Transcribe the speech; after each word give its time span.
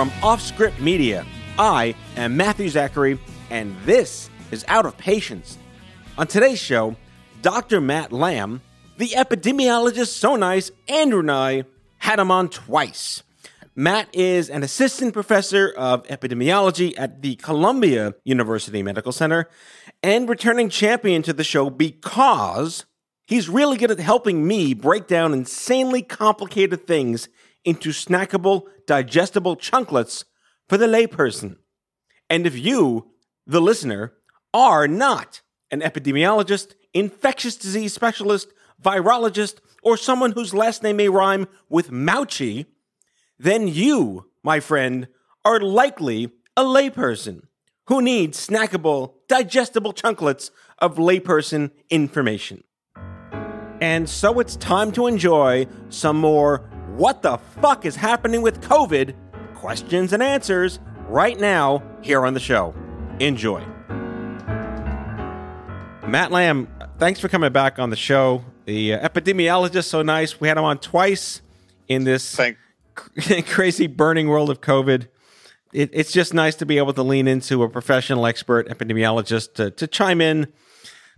From 0.00 0.08
Offscript 0.22 0.80
Media, 0.80 1.26
I 1.58 1.94
am 2.16 2.34
Matthew 2.34 2.70
Zachary, 2.70 3.18
and 3.50 3.76
this 3.84 4.30
is 4.50 4.64
Out 4.66 4.86
of 4.86 4.96
Patience. 4.96 5.58
On 6.16 6.26
today's 6.26 6.58
show, 6.58 6.96
Dr. 7.42 7.82
Matt 7.82 8.10
Lamb, 8.10 8.62
the 8.96 9.08
epidemiologist 9.08 10.06
so 10.06 10.36
nice, 10.36 10.70
Andrew 10.88 11.20
and 11.20 11.30
I 11.30 11.64
had 11.98 12.18
him 12.18 12.30
on 12.30 12.48
twice. 12.48 13.22
Matt 13.76 14.08
is 14.14 14.48
an 14.48 14.62
assistant 14.62 15.12
professor 15.12 15.68
of 15.68 16.06
epidemiology 16.06 16.94
at 16.96 17.20
the 17.20 17.36
Columbia 17.36 18.14
University 18.24 18.82
Medical 18.82 19.12
Center 19.12 19.50
and 20.02 20.30
returning 20.30 20.70
champion 20.70 21.20
to 21.24 21.34
the 21.34 21.44
show 21.44 21.68
because 21.68 22.86
he's 23.26 23.50
really 23.50 23.76
good 23.76 23.90
at 23.90 24.00
helping 24.00 24.48
me 24.48 24.72
break 24.72 25.06
down 25.06 25.34
insanely 25.34 26.00
complicated 26.00 26.86
things 26.86 27.28
into 27.64 27.90
snackable, 27.90 28.64
digestible 28.86 29.56
chunklets 29.56 30.24
for 30.68 30.76
the 30.78 30.86
layperson. 30.86 31.56
And 32.28 32.46
if 32.46 32.56
you, 32.56 33.10
the 33.46 33.60
listener, 33.60 34.14
are 34.54 34.88
not 34.88 35.42
an 35.70 35.80
epidemiologist, 35.80 36.74
infectious 36.94 37.56
disease 37.56 37.92
specialist, 37.92 38.52
virologist, 38.82 39.58
or 39.82 39.96
someone 39.96 40.32
whose 40.32 40.54
last 40.54 40.82
name 40.82 40.96
may 40.96 41.08
rhyme 41.08 41.46
with 41.68 41.90
Mouchy, 41.90 42.66
then 43.38 43.68
you, 43.68 44.26
my 44.42 44.60
friend, 44.60 45.08
are 45.44 45.60
likely 45.60 46.30
a 46.56 46.62
layperson 46.62 47.42
who 47.86 48.02
needs 48.02 48.46
snackable, 48.46 49.14
digestible 49.28 49.92
chunklets 49.92 50.50
of 50.78 50.96
layperson 50.96 51.70
information. 51.88 52.62
And 53.80 54.08
so 54.08 54.38
it's 54.40 54.56
time 54.56 54.92
to 54.92 55.06
enjoy 55.06 55.66
some 55.88 56.18
more 56.18 56.69
what 57.00 57.22
the 57.22 57.38
fuck 57.62 57.86
is 57.86 57.96
happening 57.96 58.42
with 58.42 58.60
COVID? 58.60 59.14
Questions 59.54 60.12
and 60.12 60.22
answers 60.22 60.80
right 61.08 61.40
now 61.40 61.82
here 62.02 62.26
on 62.26 62.34
the 62.34 62.40
show. 62.40 62.74
Enjoy. 63.18 63.64
Matt 66.06 66.30
Lamb, 66.30 66.68
thanks 66.98 67.18
for 67.18 67.30
coming 67.30 67.52
back 67.52 67.78
on 67.78 67.88
the 67.88 67.96
show. 67.96 68.44
The 68.66 68.92
uh, 68.92 69.08
epidemiologist, 69.08 69.84
so 69.84 70.02
nice. 70.02 70.42
We 70.42 70.48
had 70.48 70.58
him 70.58 70.64
on 70.64 70.76
twice 70.76 71.40
in 71.88 72.04
this 72.04 72.36
Thank- 72.36 72.58
crazy 73.46 73.86
burning 73.86 74.28
world 74.28 74.50
of 74.50 74.60
COVID. 74.60 75.08
It, 75.72 75.88
it's 75.94 76.12
just 76.12 76.34
nice 76.34 76.54
to 76.56 76.66
be 76.66 76.76
able 76.76 76.92
to 76.92 77.02
lean 77.02 77.26
into 77.26 77.62
a 77.62 77.70
professional 77.70 78.26
expert 78.26 78.68
epidemiologist 78.68 79.54
to, 79.54 79.70
to 79.70 79.86
chime 79.86 80.20
in, 80.20 80.52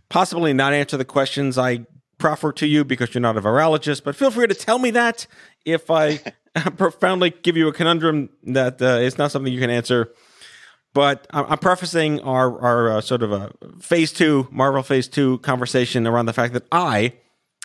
possibly 0.09 0.53
not 0.53 0.75
answer 0.75 0.97
the 0.97 1.05
questions 1.05 1.59
I 1.59 1.87
proffer 2.23 2.53
to 2.53 2.67
you 2.67 2.85
because 2.85 3.13
you're 3.13 3.21
not 3.21 3.37
a 3.37 3.43
virologist, 3.43 4.05
but 4.05 4.17
feel 4.17 4.31
free 4.31 4.47
to 4.47 4.55
tell 4.55 4.79
me 4.79 4.91
that 4.93 5.27
if 5.65 5.91
I 5.91 6.21
profoundly 6.77 7.31
give 7.31 7.57
you 7.57 7.69
a 7.69 7.73
conundrum 7.73 8.31
that 8.45 8.81
uh, 8.83 8.99
is 9.01 9.19
not 9.19 9.31
something 9.31 9.53
you 9.53 9.61
can 9.61 9.71
answer. 9.71 10.13
But 10.95 11.27
I'm 11.31 11.59
prefacing 11.59 12.21
our, 12.21 12.61
our 12.61 12.91
uh, 12.91 13.01
sort 13.01 13.23
of 13.23 13.33
a 13.33 13.51
phase 13.81 14.13
two, 14.13 14.47
Marvel 14.51 14.83
phase 14.83 15.09
two 15.09 15.39
conversation 15.39 16.07
around 16.07 16.27
the 16.27 16.35
fact 16.35 16.53
that 16.53 16.67
I, 16.71 17.15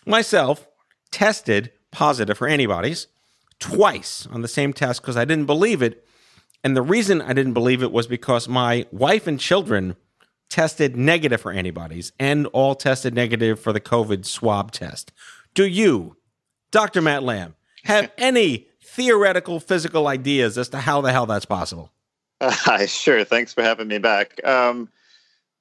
myself, 0.05 0.65
tested 1.11 1.73
positive 1.91 2.37
for 2.37 2.47
antibodies 2.47 3.07
twice 3.59 4.27
on 4.31 4.43
the 4.43 4.47
same 4.47 4.71
test 4.71 5.01
because 5.01 5.17
I 5.17 5.25
didn't 5.25 5.45
believe 5.45 5.81
it. 5.81 6.05
And 6.63 6.75
the 6.75 6.81
reason 6.81 7.21
I 7.21 7.33
didn't 7.33 7.53
believe 7.53 7.83
it 7.83 7.91
was 7.91 8.07
because 8.07 8.47
my 8.47 8.85
wife 8.91 9.27
and 9.27 9.37
children 9.37 9.97
tested 10.49 10.95
negative 10.95 11.41
for 11.41 11.51
antibodies 11.51 12.11
and 12.19 12.47
all 12.47 12.75
tested 12.75 13.13
negative 13.13 13.59
for 13.59 13.73
the 13.73 13.81
COVID 13.81 14.25
swab 14.25 14.71
test. 14.71 15.11
Do 15.53 15.65
you, 15.65 16.17
Dr. 16.71 17.01
Matt 17.01 17.23
Lamb, 17.23 17.55
have 17.83 18.11
any 18.17 18.67
theoretical 18.83 19.59
physical 19.59 20.07
ideas 20.07 20.57
as 20.57 20.69
to 20.69 20.79
how 20.79 21.01
the 21.01 21.11
hell 21.11 21.25
that's 21.25 21.45
possible? 21.45 21.91
Uh, 22.39 22.85
sure. 22.85 23.23
Thanks 23.23 23.51
for 23.51 23.63
having 23.63 23.87
me 23.87 23.97
back. 23.97 24.39
Um, 24.45 24.89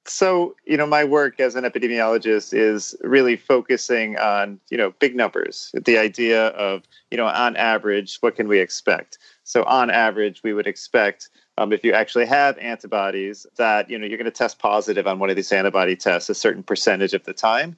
so, 0.05 0.55
you 0.65 0.77
know, 0.77 0.85
my 0.85 1.03
work 1.03 1.39
as 1.39 1.55
an 1.55 1.63
epidemiologist 1.63 2.53
is 2.53 2.95
really 3.01 3.35
focusing 3.35 4.17
on, 4.17 4.59
you 4.69 4.77
know, 4.77 4.91
big 4.99 5.15
numbers, 5.15 5.71
the 5.73 5.97
idea 5.97 6.47
of, 6.49 6.83
you 7.11 7.17
know, 7.17 7.25
on 7.25 7.55
average, 7.55 8.17
what 8.21 8.35
can 8.35 8.47
we 8.47 8.59
expect? 8.59 9.17
So, 9.43 9.63
on 9.63 9.89
average, 9.89 10.43
we 10.43 10.53
would 10.53 10.67
expect 10.67 11.29
um, 11.57 11.73
if 11.73 11.83
you 11.83 11.93
actually 11.93 12.25
have 12.27 12.57
antibodies 12.59 13.47
that, 13.57 13.89
you 13.89 13.97
know, 13.97 14.05
you're 14.05 14.17
going 14.17 14.25
to 14.25 14.31
test 14.31 14.59
positive 14.59 15.07
on 15.07 15.19
one 15.19 15.29
of 15.29 15.35
these 15.35 15.51
antibody 15.51 15.95
tests 15.95 16.29
a 16.29 16.35
certain 16.35 16.63
percentage 16.63 17.13
of 17.13 17.23
the 17.23 17.33
time. 17.33 17.75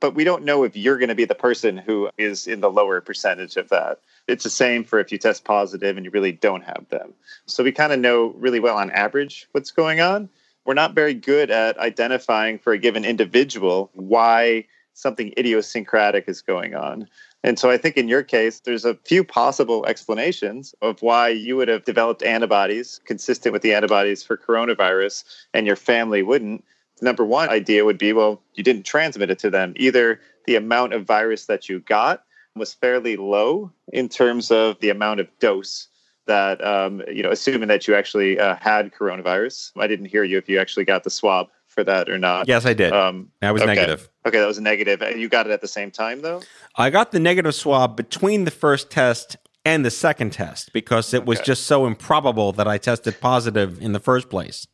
But 0.00 0.14
we 0.14 0.24
don't 0.24 0.44
know 0.44 0.64
if 0.64 0.76
you're 0.76 0.98
going 0.98 1.10
to 1.10 1.14
be 1.14 1.24
the 1.24 1.34
person 1.34 1.76
who 1.76 2.10
is 2.18 2.46
in 2.46 2.60
the 2.60 2.70
lower 2.70 3.00
percentage 3.00 3.56
of 3.56 3.68
that. 3.68 4.00
It's 4.26 4.44
the 4.44 4.50
same 4.50 4.84
for 4.84 4.98
if 4.98 5.12
you 5.12 5.18
test 5.18 5.44
positive 5.44 5.96
and 5.96 6.04
you 6.04 6.10
really 6.10 6.32
don't 6.32 6.64
have 6.64 6.86
them. 6.90 7.14
So 7.46 7.62
we 7.62 7.72
kind 7.72 7.92
of 7.92 8.00
know 8.00 8.34
really 8.36 8.60
well 8.60 8.76
on 8.76 8.90
average 8.90 9.48
what's 9.52 9.70
going 9.70 10.00
on. 10.00 10.28
We're 10.64 10.74
not 10.74 10.94
very 10.94 11.14
good 11.14 11.50
at 11.50 11.78
identifying 11.78 12.58
for 12.58 12.72
a 12.72 12.78
given 12.78 13.04
individual 13.04 13.90
why 13.94 14.66
something 14.94 15.32
idiosyncratic 15.38 16.28
is 16.28 16.42
going 16.42 16.74
on. 16.74 17.08
And 17.44 17.58
so 17.58 17.70
I 17.70 17.76
think 17.76 17.96
in 17.96 18.08
your 18.08 18.22
case, 18.22 18.60
there's 18.60 18.84
a 18.84 18.94
few 19.04 19.24
possible 19.24 19.84
explanations 19.86 20.74
of 20.80 21.02
why 21.02 21.28
you 21.28 21.56
would 21.56 21.68
have 21.68 21.84
developed 21.84 22.22
antibodies 22.22 23.00
consistent 23.04 23.52
with 23.52 23.62
the 23.62 23.74
antibodies 23.74 24.22
for 24.22 24.36
coronavirus 24.36 25.24
and 25.52 25.66
your 25.66 25.76
family 25.76 26.22
wouldn't. 26.22 26.64
The 26.98 27.04
Number 27.04 27.24
one 27.24 27.48
idea 27.48 27.84
would 27.84 27.98
be 27.98 28.12
well, 28.12 28.40
you 28.54 28.62
didn't 28.62 28.84
transmit 28.84 29.30
it 29.30 29.38
to 29.40 29.50
them. 29.50 29.74
Either 29.76 30.20
the 30.46 30.56
amount 30.56 30.92
of 30.92 31.04
virus 31.04 31.46
that 31.46 31.68
you 31.68 31.80
got 31.80 32.24
was 32.54 32.74
fairly 32.74 33.16
low 33.16 33.72
in 33.92 34.08
terms 34.08 34.50
of 34.50 34.78
the 34.80 34.90
amount 34.90 35.20
of 35.20 35.28
dose 35.38 35.88
that 36.26 36.64
um, 36.64 37.02
you 37.10 37.22
know 37.22 37.30
assuming 37.30 37.68
that 37.68 37.88
you 37.88 37.94
actually 37.94 38.38
uh, 38.38 38.56
had 38.60 38.92
coronavirus 38.92 39.72
i 39.76 39.86
didn't 39.86 40.06
hear 40.06 40.22
you 40.22 40.38
if 40.38 40.48
you 40.48 40.58
actually 40.58 40.84
got 40.84 41.04
the 41.04 41.10
swab 41.10 41.48
for 41.72 41.84
that 41.84 42.08
or 42.08 42.18
not? 42.18 42.48
Yes 42.48 42.66
i 42.66 42.72
did. 42.72 42.92
Um, 42.92 43.30
i 43.40 43.50
was 43.50 43.62
okay. 43.62 43.74
negative. 43.74 44.08
Okay 44.26 44.38
that 44.38 44.46
was 44.46 44.58
a 44.58 44.62
negative. 44.62 45.02
You 45.16 45.28
got 45.28 45.46
it 45.46 45.52
at 45.52 45.60
the 45.60 45.68
same 45.68 45.90
time 45.90 46.22
though? 46.22 46.42
I 46.76 46.90
got 46.90 47.12
the 47.12 47.20
negative 47.20 47.54
swab 47.54 47.96
between 47.96 48.44
the 48.44 48.50
first 48.50 48.90
test 48.90 49.36
and 49.64 49.84
the 49.84 49.90
second 49.90 50.32
test 50.32 50.72
because 50.72 51.14
it 51.14 51.24
was 51.24 51.40
just 51.40 51.64
so 51.64 51.86
improbable 51.86 52.52
that 52.52 52.66
i 52.66 52.78
tested 52.78 53.20
positive 53.20 53.80
in 53.80 53.92
the 53.92 54.00
first 54.00 54.28
place. 54.28 54.66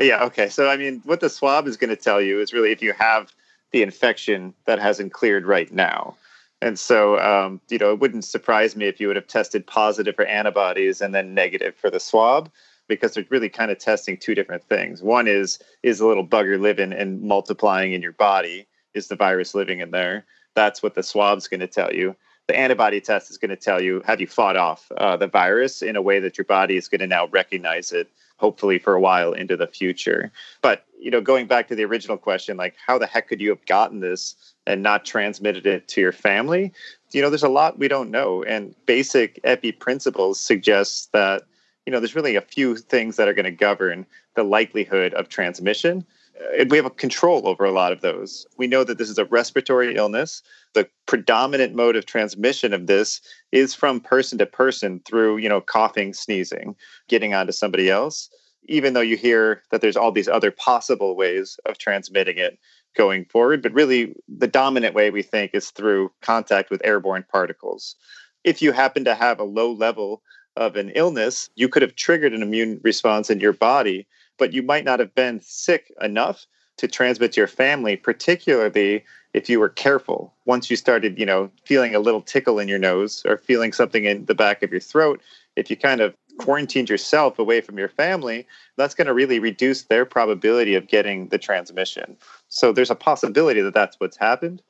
Yeah 0.00 0.24
okay. 0.24 0.48
So 0.48 0.68
i 0.68 0.76
mean 0.76 1.02
what 1.04 1.20
the 1.20 1.30
swab 1.30 1.66
is 1.66 1.76
going 1.76 1.90
to 1.90 1.96
tell 1.96 2.20
you 2.20 2.40
is 2.40 2.52
really 2.52 2.72
if 2.72 2.82
you 2.82 2.92
have 2.92 3.32
the 3.74 3.82
infection 3.82 4.54
that 4.66 4.78
hasn't 4.78 5.12
cleared 5.12 5.44
right 5.44 5.72
now. 5.72 6.16
And 6.62 6.78
so, 6.78 7.18
um, 7.18 7.60
you 7.68 7.76
know, 7.76 7.92
it 7.92 7.98
wouldn't 7.98 8.24
surprise 8.24 8.76
me 8.76 8.86
if 8.86 9.00
you 9.00 9.08
would 9.08 9.16
have 9.16 9.26
tested 9.26 9.66
positive 9.66 10.14
for 10.14 10.24
antibodies 10.24 11.00
and 11.02 11.14
then 11.14 11.34
negative 11.34 11.74
for 11.74 11.90
the 11.90 12.00
swab, 12.00 12.50
because 12.88 13.14
they're 13.14 13.24
really 13.30 13.48
kind 13.48 13.70
of 13.70 13.78
testing 13.78 14.16
two 14.16 14.34
different 14.34 14.64
things. 14.68 15.02
One 15.02 15.26
is 15.26 15.58
is 15.82 16.00
a 16.00 16.06
little 16.06 16.26
bugger 16.26 16.60
living 16.60 16.92
and 16.92 17.22
multiplying 17.22 17.92
in 17.92 18.02
your 18.02 18.12
body? 18.12 18.66
Is 18.94 19.08
the 19.08 19.16
virus 19.16 19.54
living 19.54 19.80
in 19.80 19.90
there? 19.90 20.24
That's 20.54 20.82
what 20.82 20.94
the 20.94 21.02
swab's 21.02 21.48
going 21.48 21.60
to 21.60 21.66
tell 21.66 21.92
you. 21.92 22.14
The 22.46 22.56
antibody 22.56 23.00
test 23.00 23.30
is 23.30 23.38
going 23.38 23.50
to 23.50 23.56
tell 23.56 23.80
you 23.80 24.02
have 24.04 24.20
you 24.20 24.26
fought 24.26 24.56
off 24.56 24.90
uh, 24.98 25.16
the 25.16 25.26
virus 25.26 25.82
in 25.82 25.96
a 25.96 26.02
way 26.02 26.20
that 26.20 26.36
your 26.36 26.44
body 26.44 26.76
is 26.76 26.88
going 26.88 27.00
to 27.00 27.06
now 27.06 27.26
recognize 27.28 27.90
it 27.92 28.08
hopefully 28.36 28.78
for 28.78 28.94
a 28.94 29.00
while 29.00 29.32
into 29.32 29.56
the 29.56 29.66
future. 29.66 30.30
But 30.60 30.84
you 30.98 31.10
know, 31.10 31.20
going 31.20 31.46
back 31.46 31.68
to 31.68 31.74
the 31.74 31.84
original 31.84 32.16
question, 32.16 32.56
like 32.56 32.74
how 32.84 32.98
the 32.98 33.06
heck 33.06 33.28
could 33.28 33.40
you 33.40 33.50
have 33.50 33.64
gotten 33.66 34.00
this 34.00 34.54
and 34.66 34.82
not 34.82 35.04
transmitted 35.04 35.66
it 35.66 35.88
to 35.88 36.00
your 36.00 36.12
family? 36.12 36.72
You 37.12 37.22
know, 37.22 37.30
there's 37.30 37.42
a 37.42 37.48
lot 37.48 37.78
we 37.78 37.88
don't 37.88 38.10
know, 38.10 38.42
and 38.42 38.74
basic 38.86 39.38
epi 39.44 39.72
principles 39.72 40.40
suggest 40.40 41.12
that 41.12 41.44
you 41.86 41.92
know 41.92 42.00
there's 42.00 42.14
really 42.14 42.36
a 42.36 42.40
few 42.40 42.76
things 42.76 43.16
that 43.16 43.28
are 43.28 43.34
going 43.34 43.44
to 43.44 43.50
govern 43.50 44.06
the 44.36 44.42
likelihood 44.42 45.14
of 45.14 45.28
transmission. 45.28 46.04
Uh, 46.40 46.62
and 46.62 46.70
we 46.70 46.76
have 46.76 46.86
a 46.86 46.90
control 46.90 47.46
over 47.46 47.64
a 47.64 47.70
lot 47.70 47.92
of 47.92 48.00
those. 48.00 48.46
We 48.58 48.66
know 48.66 48.82
that 48.84 48.98
this 48.98 49.10
is 49.10 49.18
a 49.18 49.24
respiratory 49.26 49.94
illness. 49.94 50.42
The 50.72 50.88
predominant 51.06 51.74
mode 51.76 51.94
of 51.94 52.06
transmission 52.06 52.72
of 52.72 52.86
this 52.86 53.20
is 53.52 53.74
from 53.74 54.00
person 54.00 54.38
to 54.38 54.46
person 54.46 55.00
through, 55.04 55.36
you 55.36 55.48
know, 55.48 55.60
coughing, 55.60 56.12
sneezing, 56.12 56.74
getting 57.08 57.34
onto 57.34 57.52
somebody 57.52 57.88
else. 57.88 58.30
even 58.68 58.94
though 58.94 59.00
you 59.00 59.16
hear 59.16 59.62
that 59.70 59.80
there's 59.80 59.96
all 59.96 60.12
these 60.12 60.28
other 60.28 60.50
possible 60.50 61.16
ways 61.16 61.58
of 61.66 61.78
transmitting 61.78 62.38
it 62.38 62.58
going 62.96 63.24
forward. 63.26 63.62
But 63.62 63.72
really, 63.72 64.14
the 64.28 64.46
dominant 64.46 64.94
way 64.94 65.10
we 65.10 65.22
think 65.22 65.50
is 65.54 65.70
through 65.70 66.12
contact 66.22 66.70
with 66.70 66.80
airborne 66.84 67.24
particles. 67.30 67.96
If 68.44 68.62
you 68.62 68.72
happen 68.72 69.04
to 69.04 69.14
have 69.14 69.38
a 69.40 69.44
low 69.44 69.72
level 69.72 70.22
of 70.56 70.76
an 70.76 70.90
illness, 70.90 71.50
you 71.54 71.68
could 71.68 71.82
have 71.82 71.96
triggered 71.96 72.32
an 72.32 72.42
immune 72.42 72.80
response 72.82 73.30
in 73.30 73.40
your 73.40 73.52
body, 73.52 74.06
but 74.38 74.52
you 74.52 74.62
might 74.62 74.84
not 74.84 75.00
have 75.00 75.14
been 75.14 75.40
sick 75.40 75.92
enough 76.00 76.46
to 76.76 76.88
transmit 76.88 77.32
to 77.32 77.40
your 77.40 77.48
family, 77.48 77.96
particularly 77.96 79.04
if 79.32 79.48
you 79.48 79.60
were 79.60 79.68
careful. 79.68 80.34
Once 80.44 80.70
you 80.70 80.76
started, 80.76 81.18
you 81.18 81.26
know, 81.26 81.50
feeling 81.64 81.94
a 81.94 82.00
little 82.00 82.22
tickle 82.22 82.58
in 82.58 82.68
your 82.68 82.78
nose 82.78 83.22
or 83.26 83.36
feeling 83.36 83.72
something 83.72 84.04
in 84.04 84.24
the 84.26 84.34
back 84.34 84.62
of 84.62 84.70
your 84.70 84.80
throat, 84.80 85.20
if 85.56 85.70
you 85.70 85.76
kind 85.76 86.00
of 86.00 86.14
quarantined 86.38 86.88
yourself 86.88 87.38
away 87.38 87.60
from 87.60 87.78
your 87.78 87.88
family, 87.88 88.46
that's 88.76 88.94
going 88.94 89.06
to 89.06 89.14
really 89.14 89.38
reduce 89.38 89.82
their 89.82 90.04
probability 90.04 90.74
of 90.74 90.88
getting 90.88 91.28
the 91.28 91.38
transmission. 91.38 92.16
So 92.48 92.72
there's 92.72 92.90
a 92.90 92.96
possibility 92.96 93.60
that 93.60 93.74
that's 93.74 93.98
what's 94.00 94.16
happened. 94.16 94.62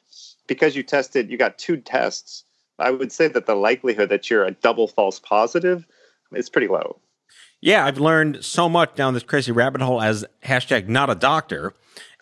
Because 0.46 0.76
you 0.76 0.82
tested, 0.82 1.30
you 1.30 1.38
got 1.38 1.56
two 1.56 1.78
tests, 1.78 2.44
I 2.78 2.90
would 2.90 3.12
say 3.12 3.28
that 3.28 3.46
the 3.46 3.54
likelihood 3.54 4.08
that 4.08 4.30
you're 4.30 4.44
a 4.44 4.50
double 4.50 4.88
false 4.88 5.20
positive 5.20 5.86
is 6.32 6.50
pretty 6.50 6.68
low. 6.68 6.98
Yeah, 7.60 7.86
I've 7.86 7.98
learned 7.98 8.44
so 8.44 8.68
much 8.68 8.94
down 8.94 9.14
this 9.14 9.22
crazy 9.22 9.52
rabbit 9.52 9.80
hole 9.80 10.02
as 10.02 10.24
hashtag 10.44 10.88
not 10.88 11.08
a 11.08 11.14
doctor. 11.14 11.72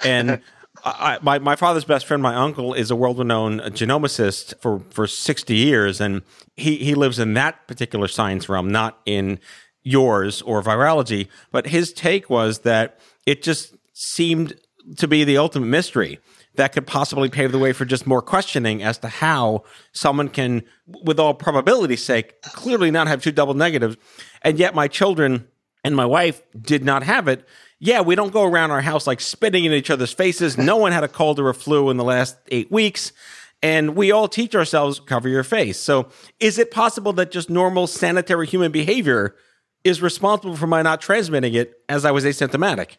And 0.05 0.41
I, 0.85 1.19
my, 1.21 1.39
my 1.39 1.57
father's 1.57 1.85
best 1.85 2.07
friend, 2.07 2.23
my 2.23 2.35
uncle, 2.35 2.75
is 2.75 2.91
a 2.91 2.97
world 2.97 3.19
renowned 3.19 3.61
genomicist 3.61 4.55
for, 4.61 4.81
for 4.91 5.07
60 5.07 5.55
years. 5.55 6.01
And 6.01 6.23
he, 6.57 6.77
he 6.77 6.95
lives 6.95 7.19
in 7.19 7.35
that 7.35 7.67
particular 7.67 8.09
science 8.09 8.49
realm, 8.49 8.71
not 8.71 9.01
in 9.05 9.41
yours 9.83 10.43
or 10.43 10.63
virology. 10.63 11.29
But 11.51 11.67
his 11.67 11.93
take 11.93 12.31
was 12.31 12.61
that 12.61 13.01
it 13.27 13.43
just 13.43 13.75
seemed 13.95 14.55
to 14.99 15.09
be 15.09 15.25
the 15.25 15.39
ultimate 15.39 15.67
mystery 15.67 16.19
that 16.55 16.73
could 16.73 16.87
possibly 16.87 17.29
pave 17.29 17.53
the 17.53 17.59
way 17.59 17.73
for 17.73 17.85
just 17.85 18.07
more 18.07 18.23
questioning 18.23 18.83
as 18.83 18.99
to 18.99 19.09
how 19.09 19.65
someone 19.93 20.29
can, 20.29 20.63
with 21.05 21.19
all 21.19 21.35
probability's 21.35 22.05
sake, 22.05 22.41
clearly 22.43 22.91
not 22.91 23.07
have 23.09 23.23
two 23.23 23.33
double 23.33 23.55
negatives. 23.55 23.97
And 24.43 24.59
yet 24.59 24.75
my 24.75 24.89
children 24.89 25.49
and 25.85 25.97
my 25.97 26.07
wife 26.07 26.43
did 26.61 26.85
not 26.85 27.03
have 27.03 27.27
it 27.29 27.47
yeah, 27.85 28.01
we 28.01 28.15
don't 28.15 28.33
go 28.33 28.45
around 28.45 28.71
our 28.71 28.81
house 28.81 29.09
like 29.09 29.21
spitting 29.21 29.65
in 29.65 29.73
each 29.73 29.91
other's 29.91 30.13
faces. 30.13 30.57
No 30.57 30.77
one 30.77 30.93
had 30.93 31.03
a 31.03 31.09
cold 31.09 31.41
or 31.41 31.49
a 31.49 31.55
flu 31.55 31.91
in 31.91 31.97
the 31.97 32.05
last 32.05 32.37
eight 32.47 32.71
weeks. 32.71 33.11
And 33.61 33.97
we 33.97 34.13
all 34.13 34.29
teach 34.29 34.55
ourselves 34.55 35.01
cover 35.01 35.29
your 35.29 35.43
face. 35.43 35.81
So 35.81 36.09
is 36.39 36.61
it 36.61 36.71
possible 36.71 37.13
that 37.15 37.33
just 37.33 37.51
normal 37.51 37.89
sanitary 37.89 38.47
human 38.47 38.71
behavior 38.71 39.35
is 39.83 40.01
responsible 40.01 40.55
for 40.55 40.69
my 40.69 40.83
not 40.83 41.01
transmitting 41.01 41.55
it 41.55 41.75
as 41.89 42.05
I 42.05 42.13
was 42.13 42.25
asymptomatic? 42.25 42.99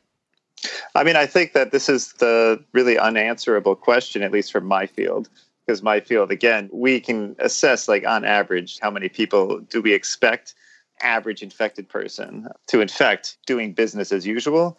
I 0.96 1.04
mean, 1.04 1.16
I 1.16 1.26
think 1.26 1.54
that 1.54 1.72
this 1.72 1.90
is 1.90 2.14
the 2.14 2.64
really 2.74 2.98
unanswerable 2.98 3.76
question, 3.76 4.24
at 4.24 4.32
least 4.32 4.52
from 4.52 4.66
my 4.66 4.86
field. 4.86 5.30
Because 5.66 5.82
my 5.82 6.02
field, 6.02 6.30
again, 6.30 6.70
we 6.74 7.00
can 7.00 7.38
assess, 7.40 7.88
like 7.88 8.06
on 8.06 8.26
average, 8.26 8.80
how 8.82 8.92
many 8.92 9.08
people 9.08 9.60
do 9.60 9.82
we 9.82 9.94
expect 9.94 10.56
average 11.02 11.42
infected 11.42 11.88
person 11.88 12.48
to 12.68 12.82
infect 12.82 13.38
doing 13.46 13.74
business 13.74 14.12
as 14.12 14.26
usual, 14.26 14.78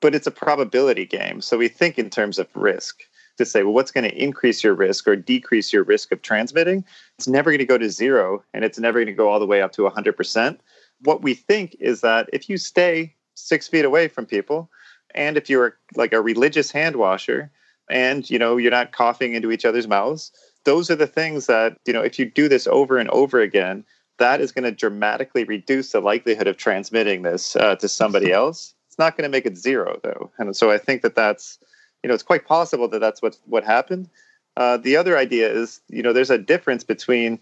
but 0.00 0.14
it's 0.14 0.26
a 0.26 0.30
probability 0.30 1.06
game. 1.06 1.40
So 1.40 1.58
we 1.58 1.68
think 1.68 1.98
in 1.98 2.10
terms 2.10 2.38
of 2.38 2.48
risk 2.54 3.02
to 3.38 3.44
say, 3.44 3.62
well, 3.62 3.72
what's 3.72 3.90
going 3.90 4.08
to 4.08 4.22
increase 4.22 4.62
your 4.62 4.74
risk 4.74 5.06
or 5.08 5.16
decrease 5.16 5.72
your 5.72 5.84
risk 5.84 6.12
of 6.12 6.22
transmitting? 6.22 6.84
It's 7.18 7.28
never 7.28 7.50
going 7.50 7.58
to 7.58 7.64
go 7.66 7.78
to 7.78 7.90
zero 7.90 8.42
and 8.52 8.64
it's 8.64 8.78
never 8.78 8.98
going 8.98 9.06
to 9.06 9.12
go 9.12 9.28
all 9.28 9.40
the 9.40 9.46
way 9.46 9.62
up 9.62 9.72
to 9.72 9.82
100%. 9.82 10.58
What 11.02 11.22
we 11.22 11.34
think 11.34 11.76
is 11.80 12.00
that 12.00 12.28
if 12.32 12.48
you 12.48 12.58
stay 12.58 13.14
six 13.34 13.68
feet 13.68 13.84
away 13.84 14.08
from 14.08 14.26
people, 14.26 14.70
and 15.14 15.36
if 15.36 15.50
you're 15.50 15.76
like 15.96 16.12
a 16.12 16.20
religious 16.20 16.70
hand 16.70 16.96
washer, 16.96 17.50
and 17.90 18.28
you 18.30 18.38
know 18.38 18.56
you're 18.56 18.70
not 18.70 18.92
coughing 18.92 19.34
into 19.34 19.50
each 19.50 19.64
other's 19.64 19.88
mouths, 19.88 20.32
those 20.64 20.90
are 20.90 20.96
the 20.96 21.06
things 21.06 21.46
that 21.46 21.76
you 21.86 21.92
know 21.92 22.02
if 22.02 22.18
you 22.18 22.24
do 22.24 22.48
this 22.48 22.66
over 22.66 22.98
and 22.98 23.10
over 23.10 23.40
again, 23.40 23.84
that 24.20 24.40
is 24.40 24.52
going 24.52 24.64
to 24.64 24.70
dramatically 24.70 25.44
reduce 25.44 25.90
the 25.90 26.00
likelihood 26.00 26.46
of 26.46 26.56
transmitting 26.56 27.22
this 27.22 27.56
uh, 27.56 27.74
to 27.76 27.88
somebody 27.88 28.30
else. 28.40 28.74
It's 28.86 28.98
not 28.98 29.16
going 29.16 29.24
to 29.24 29.30
make 29.30 29.46
it 29.46 29.56
zero, 29.56 29.98
though. 30.04 30.30
And 30.38 30.54
so 30.56 30.70
I 30.70 30.78
think 30.78 31.02
that 31.02 31.16
that's, 31.16 31.58
you 32.02 32.08
know, 32.08 32.14
it's 32.14 32.22
quite 32.22 32.46
possible 32.46 32.86
that 32.88 33.00
that's 33.00 33.20
what 33.20 33.36
what 33.46 33.64
happened. 33.64 34.08
Uh, 34.56 34.76
the 34.76 34.96
other 34.96 35.16
idea 35.16 35.50
is, 35.50 35.80
you 35.88 36.02
know, 36.02 36.12
there's 36.12 36.30
a 36.30 36.38
difference 36.38 36.84
between, 36.84 37.40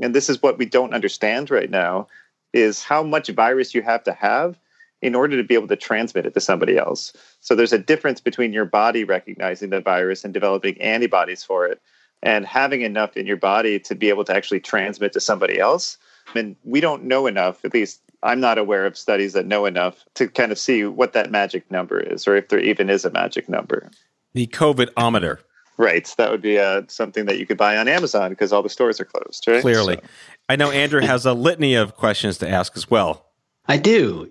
and 0.00 0.14
this 0.14 0.28
is 0.28 0.42
what 0.42 0.58
we 0.58 0.66
don't 0.66 0.94
understand 0.94 1.50
right 1.50 1.70
now, 1.70 2.06
is 2.52 2.82
how 2.82 3.02
much 3.02 3.28
virus 3.28 3.74
you 3.74 3.82
have 3.82 4.04
to 4.04 4.12
have 4.12 4.58
in 5.02 5.14
order 5.14 5.36
to 5.36 5.44
be 5.44 5.54
able 5.54 5.68
to 5.68 5.76
transmit 5.76 6.26
it 6.26 6.34
to 6.34 6.40
somebody 6.40 6.76
else. 6.76 7.12
So 7.40 7.54
there's 7.54 7.72
a 7.72 7.78
difference 7.78 8.20
between 8.20 8.52
your 8.52 8.64
body 8.64 9.04
recognizing 9.04 9.70
the 9.70 9.80
virus 9.80 10.24
and 10.24 10.34
developing 10.34 10.80
antibodies 10.80 11.42
for 11.42 11.66
it 11.66 11.80
and 12.22 12.44
having 12.44 12.82
enough 12.82 13.16
in 13.16 13.26
your 13.26 13.36
body 13.36 13.78
to 13.80 13.94
be 13.94 14.08
able 14.08 14.24
to 14.24 14.34
actually 14.34 14.60
transmit 14.60 15.12
to 15.14 15.20
somebody 15.20 15.58
else. 15.58 15.96
And 16.34 16.54
we 16.64 16.80
don't 16.80 17.04
know 17.04 17.26
enough, 17.26 17.64
at 17.64 17.72
least 17.72 18.02
I'm 18.22 18.40
not 18.40 18.58
aware 18.58 18.84
of 18.84 18.98
studies 18.98 19.32
that 19.32 19.46
know 19.46 19.64
enough 19.64 20.04
to 20.14 20.28
kind 20.28 20.52
of 20.52 20.58
see 20.58 20.84
what 20.84 21.14
that 21.14 21.30
magic 21.30 21.70
number 21.70 21.98
is, 21.98 22.28
or 22.28 22.36
if 22.36 22.48
there 22.48 22.60
even 22.60 22.90
is 22.90 23.04
a 23.04 23.10
magic 23.10 23.48
number. 23.48 23.90
The 24.34 24.46
COVID-ometer. 24.48 25.40
Right. 25.78 26.12
That 26.18 26.30
would 26.30 26.42
be 26.42 26.58
uh, 26.58 26.82
something 26.88 27.24
that 27.24 27.38
you 27.38 27.46
could 27.46 27.56
buy 27.56 27.78
on 27.78 27.88
Amazon 27.88 28.30
because 28.30 28.52
all 28.52 28.62
the 28.62 28.68
stores 28.68 29.00
are 29.00 29.06
closed, 29.06 29.48
right? 29.48 29.62
Clearly. 29.62 29.96
So. 29.96 30.02
I 30.50 30.56
know 30.56 30.70
Andrew 30.70 31.00
has 31.06 31.24
a 31.24 31.32
litany 31.32 31.74
of 31.74 31.96
questions 31.96 32.36
to 32.38 32.48
ask 32.48 32.76
as 32.76 32.90
well. 32.90 33.24
I 33.66 33.78
do. 33.78 34.30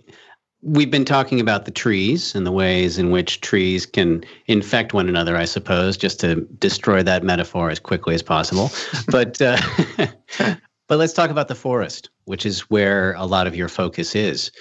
We've 0.61 0.91
been 0.91 1.05
talking 1.05 1.39
about 1.39 1.63
the 1.63 1.71
trees 1.71 2.35
and 2.35 2.45
the 2.45 2.51
ways 2.51 2.97
in 2.97 3.11
which 3.11 3.39
trees 3.39 3.85
can 3.85 4.25
infect 4.47 4.93
one 4.93 5.07
another, 5.07 5.37
I 5.37 5.45
suppose, 5.45 5.95
just 5.95 6.19
to 6.19 6.41
destroy 6.59 7.01
that 7.03 7.23
metaphor 7.23 7.69
as 7.69 7.79
quickly 7.79 8.13
as 8.13 8.21
possible. 8.21 8.69
but 9.07 9.41
uh, 9.41 9.57
but 10.87 10.97
let's 10.97 11.13
talk 11.13 11.29
about 11.29 11.47
the 11.47 11.55
forest, 11.55 12.09
which 12.25 12.45
is 12.45 12.61
where 12.69 13.13
a 13.13 13.25
lot 13.25 13.47
of 13.47 13.55
your 13.55 13.69
focus 13.69 14.15
is. 14.15 14.51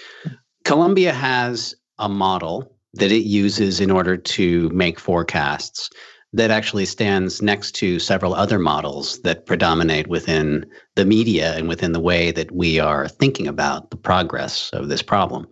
Columbia 0.64 1.12
has 1.12 1.74
a 1.98 2.08
model 2.08 2.72
that 2.94 3.10
it 3.10 3.24
uses 3.24 3.80
in 3.80 3.90
order 3.90 4.16
to 4.16 4.68
make 4.68 5.00
forecasts 5.00 5.90
that 6.32 6.50
actually 6.50 6.84
stands 6.84 7.40
next 7.40 7.72
to 7.72 7.98
several 7.98 8.34
other 8.34 8.58
models 8.58 9.20
that 9.22 9.46
predominate 9.46 10.08
within 10.08 10.66
the 10.94 11.04
media 11.04 11.56
and 11.56 11.68
within 11.68 11.92
the 11.92 12.00
way 12.00 12.30
that 12.30 12.52
we 12.52 12.78
are 12.78 13.08
thinking 13.08 13.46
about 13.46 13.90
the 13.90 13.96
progress 13.96 14.70
of 14.72 14.88
this 14.88 15.02
problem. 15.02 15.46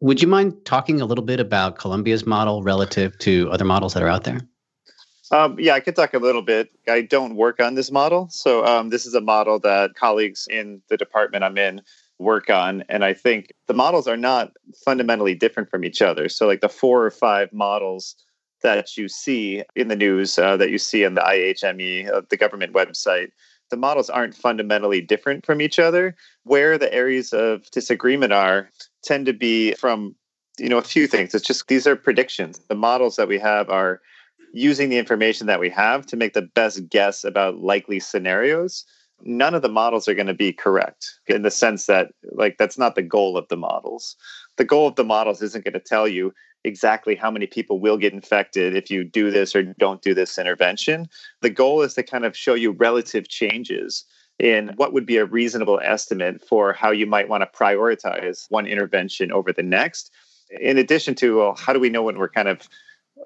Would 0.00 0.22
you 0.22 0.28
mind 0.28 0.64
talking 0.64 1.00
a 1.00 1.04
little 1.04 1.24
bit 1.24 1.40
about 1.40 1.78
Columbia's 1.78 2.24
model 2.24 2.62
relative 2.62 3.18
to 3.18 3.50
other 3.50 3.64
models 3.64 3.94
that 3.94 4.02
are 4.02 4.08
out 4.08 4.24
there? 4.24 4.40
Um, 5.30 5.58
yeah, 5.58 5.74
I 5.74 5.80
could 5.80 5.96
talk 5.96 6.14
a 6.14 6.18
little 6.18 6.40
bit. 6.40 6.70
I 6.88 7.02
don't 7.02 7.34
work 7.34 7.60
on 7.60 7.74
this 7.74 7.90
model. 7.90 8.28
So, 8.30 8.64
um, 8.64 8.90
this 8.90 9.04
is 9.04 9.14
a 9.14 9.20
model 9.20 9.58
that 9.60 9.94
colleagues 9.94 10.46
in 10.48 10.80
the 10.88 10.96
department 10.96 11.44
I'm 11.44 11.58
in 11.58 11.82
work 12.18 12.48
on. 12.48 12.84
And 12.88 13.04
I 13.04 13.12
think 13.12 13.52
the 13.66 13.74
models 13.74 14.06
are 14.06 14.16
not 14.16 14.52
fundamentally 14.84 15.34
different 15.34 15.68
from 15.68 15.84
each 15.84 16.00
other. 16.00 16.28
So, 16.28 16.46
like 16.46 16.60
the 16.60 16.68
four 16.68 17.04
or 17.04 17.10
five 17.10 17.52
models 17.52 18.14
that 18.62 18.96
you 18.96 19.08
see 19.08 19.62
in 19.76 19.88
the 19.88 19.96
news, 19.96 20.38
uh, 20.38 20.56
that 20.56 20.70
you 20.70 20.78
see 20.78 21.04
on 21.04 21.14
the 21.14 21.20
IHME, 21.20 22.10
uh, 22.10 22.22
the 22.28 22.36
government 22.36 22.72
website, 22.72 23.30
the 23.70 23.76
models 23.76 24.08
aren't 24.08 24.34
fundamentally 24.34 25.00
different 25.00 25.44
from 25.44 25.60
each 25.60 25.78
other. 25.78 26.16
Where 26.44 26.78
the 26.78 26.92
areas 26.92 27.32
of 27.32 27.70
disagreement 27.70 28.32
are 28.32 28.70
tend 29.02 29.26
to 29.26 29.32
be 29.32 29.72
from, 29.74 30.14
you 30.58 30.68
know, 30.68 30.78
a 30.78 30.82
few 30.82 31.06
things. 31.06 31.34
It's 31.34 31.46
just 31.46 31.68
these 31.68 31.86
are 31.86 31.96
predictions. 31.96 32.60
The 32.68 32.74
models 32.74 33.16
that 33.16 33.28
we 33.28 33.38
have 33.38 33.68
are 33.70 34.00
using 34.52 34.88
the 34.88 34.98
information 34.98 35.46
that 35.46 35.60
we 35.60 35.70
have 35.70 36.06
to 36.06 36.16
make 36.16 36.32
the 36.32 36.42
best 36.42 36.88
guess 36.88 37.24
about 37.24 37.58
likely 37.58 38.00
scenarios 38.00 38.84
none 39.22 39.54
of 39.54 39.62
the 39.62 39.68
models 39.68 40.08
are 40.08 40.14
going 40.14 40.26
to 40.26 40.34
be 40.34 40.52
correct 40.52 41.18
in 41.26 41.42
the 41.42 41.50
sense 41.50 41.86
that 41.86 42.12
like 42.32 42.56
that's 42.58 42.78
not 42.78 42.94
the 42.94 43.02
goal 43.02 43.36
of 43.36 43.48
the 43.48 43.56
models 43.56 44.16
the 44.56 44.64
goal 44.64 44.86
of 44.86 44.96
the 44.96 45.04
models 45.04 45.42
isn't 45.42 45.64
going 45.64 45.74
to 45.74 45.80
tell 45.80 46.06
you 46.06 46.32
exactly 46.64 47.14
how 47.14 47.30
many 47.30 47.46
people 47.46 47.80
will 47.80 47.96
get 47.96 48.12
infected 48.12 48.76
if 48.76 48.90
you 48.90 49.04
do 49.04 49.30
this 49.30 49.54
or 49.54 49.62
don't 49.62 50.02
do 50.02 50.14
this 50.14 50.38
intervention 50.38 51.06
the 51.42 51.50
goal 51.50 51.82
is 51.82 51.94
to 51.94 52.02
kind 52.02 52.24
of 52.24 52.36
show 52.36 52.54
you 52.54 52.70
relative 52.72 53.28
changes 53.28 54.04
in 54.38 54.68
what 54.76 54.92
would 54.92 55.06
be 55.06 55.16
a 55.16 55.24
reasonable 55.24 55.80
estimate 55.82 56.42
for 56.42 56.72
how 56.72 56.90
you 56.90 57.06
might 57.06 57.28
want 57.28 57.42
to 57.42 57.58
prioritize 57.58 58.46
one 58.50 58.66
intervention 58.66 59.32
over 59.32 59.52
the 59.52 59.62
next 59.62 60.12
in 60.60 60.78
addition 60.78 61.14
to 61.14 61.38
well 61.38 61.54
how 61.56 61.72
do 61.72 61.80
we 61.80 61.90
know 61.90 62.02
when 62.02 62.18
we're 62.18 62.28
kind 62.28 62.48
of 62.48 62.68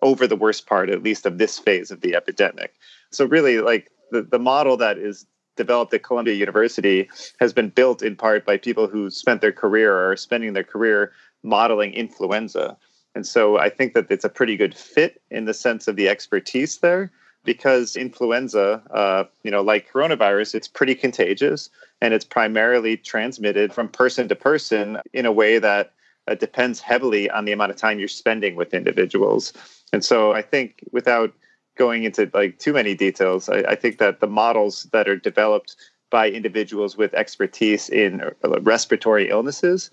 over 0.01 0.27
the 0.27 0.37
worst 0.37 0.67
part, 0.67 0.89
at 0.89 1.03
least 1.03 1.27
of 1.27 1.39
this 1.39 1.59
phase 1.59 1.91
of 1.91 2.01
the 2.01 2.15
epidemic. 2.15 2.75
So 3.11 3.27
really, 3.27 3.61
like 3.61 3.91
the, 4.11 4.23
the 4.23 4.39
model 4.39 4.77
that 4.79 4.97
is 4.97 5.27
developed 5.57 5.93
at 5.93 6.03
Columbia 6.03 6.35
University 6.35 7.11
has 7.39 7.53
been 7.53 7.69
built 7.69 8.03
in 8.03 8.17
part 8.17 8.47
by 8.47 8.57
people 8.57 8.87
who 8.87 9.11
spent 9.11 9.43
their 9.43 9.53
career 9.53 9.93
or 9.95 10.13
are 10.13 10.17
spending 10.17 10.55
their 10.55 10.65
career 10.65 11.13
modeling 11.43 11.93
influenza. 11.93 12.77
And 13.15 13.27
so 13.27 13.59
I 13.59 13.69
think 13.69 13.93
that 13.93 14.11
it's 14.11 14.25
a 14.25 14.31
pretty 14.31 14.57
good 14.57 14.75
fit 14.75 15.21
in 15.31 15.45
the 15.45 15.53
sense 15.53 15.87
of 15.87 15.97
the 15.97 16.09
expertise 16.09 16.79
there 16.79 17.13
because 17.45 17.97
influenza, 17.97 18.83
uh, 18.91 19.25
you 19.43 19.51
know, 19.51 19.63
like 19.63 19.91
coronavirus, 19.91 20.55
it's 20.55 20.69
pretty 20.69 20.95
contagious 20.95 21.71
and 22.01 22.15
it's 22.15 22.25
primarily 22.25 22.97
transmitted 22.97 23.73
from 23.73 23.89
person 23.89 24.29
to 24.29 24.37
person 24.37 24.99
in 25.13 25.27
a 25.27 25.33
way 25.33 25.59
that 25.59 25.93
uh, 26.29 26.35
depends 26.35 26.81
heavily 26.81 27.29
on 27.31 27.45
the 27.45 27.53
amount 27.53 27.71
of 27.71 27.77
time 27.77 27.99
you're 27.99 28.09
spending 28.09 28.55
with 28.55 28.75
individuals. 28.75 29.53
And 29.93 30.05
so 30.05 30.33
I 30.33 30.43
think 30.43 30.85
without 30.93 31.33
going 31.77 32.05
into 32.05 32.31
like 32.33 32.59
too 32.59 32.73
many 32.73 32.95
details, 32.95 33.49
I, 33.49 33.59
I 33.61 33.75
think 33.75 33.99
that 33.99 34.21
the 34.21 34.27
models 34.27 34.85
that 34.93 35.09
are 35.09 35.17
developed 35.17 35.77
by 36.11 36.31
individuals 36.31 36.97
with 36.97 37.15
expertise 37.15 37.89
in 37.89 38.21
uh, 38.21 38.61
respiratory 38.61 39.31
illnesses 39.31 39.91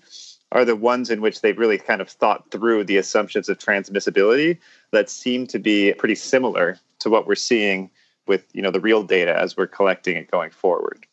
are 0.52 0.64
the 0.64 0.76
ones 0.76 1.10
in 1.10 1.20
which 1.20 1.40
they've 1.40 1.58
really 1.58 1.78
kind 1.78 2.00
of 2.00 2.08
thought 2.08 2.50
through 2.50 2.84
the 2.84 2.96
assumptions 2.96 3.48
of 3.48 3.58
transmissibility 3.58 4.58
that 4.90 5.08
seem 5.08 5.46
to 5.46 5.58
be 5.58 5.92
pretty 5.94 6.14
similar 6.14 6.78
to 7.00 7.10
what 7.10 7.26
we're 7.26 7.34
seeing 7.34 7.90
with 8.26 8.44
you 8.52 8.62
know 8.62 8.70
the 8.70 8.80
real 8.80 9.02
data 9.02 9.36
as 9.36 9.56
we're 9.56 9.66
collecting 9.66 10.16
it 10.16 10.30
going 10.30 10.50
forward. 10.50 11.04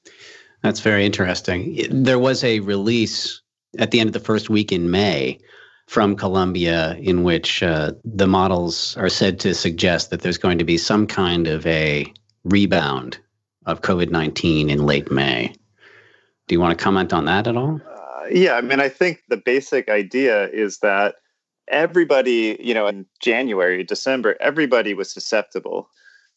That's 0.61 0.79
very 0.79 1.05
interesting. 1.05 1.77
There 1.89 2.19
was 2.19 2.43
a 2.43 2.59
release 2.61 3.41
at 3.79 3.91
the 3.91 3.99
end 3.99 4.09
of 4.09 4.13
the 4.13 4.19
first 4.19 4.49
week 4.49 4.71
in 4.71 4.91
May 4.91 5.39
from 5.87 6.15
Columbia 6.15 6.95
in 6.99 7.23
which 7.23 7.63
uh, 7.63 7.93
the 8.03 8.27
models 8.27 8.95
are 8.97 9.09
said 9.09 9.39
to 9.41 9.53
suggest 9.53 10.09
that 10.09 10.21
there's 10.21 10.37
going 10.37 10.57
to 10.57 10.65
be 10.65 10.77
some 10.77 11.07
kind 11.07 11.47
of 11.47 11.65
a 11.65 12.11
rebound 12.43 13.17
of 13.65 13.81
COVID 13.81 14.09
19 14.09 14.69
in 14.69 14.85
late 14.85 15.11
May. 15.11 15.53
Do 16.47 16.55
you 16.55 16.59
want 16.59 16.77
to 16.77 16.83
comment 16.83 17.13
on 17.13 17.25
that 17.25 17.47
at 17.47 17.55
all? 17.55 17.81
Uh, 17.85 18.25
yeah, 18.31 18.53
I 18.53 18.61
mean, 18.61 18.79
I 18.79 18.89
think 18.89 19.23
the 19.27 19.37
basic 19.37 19.89
idea 19.89 20.47
is 20.49 20.79
that 20.79 21.15
everybody, 21.67 22.57
you 22.59 22.73
know, 22.73 22.87
in 22.87 23.05
January, 23.21 23.83
December, 23.83 24.35
everybody 24.39 24.93
was 24.93 25.11
susceptible. 25.11 25.89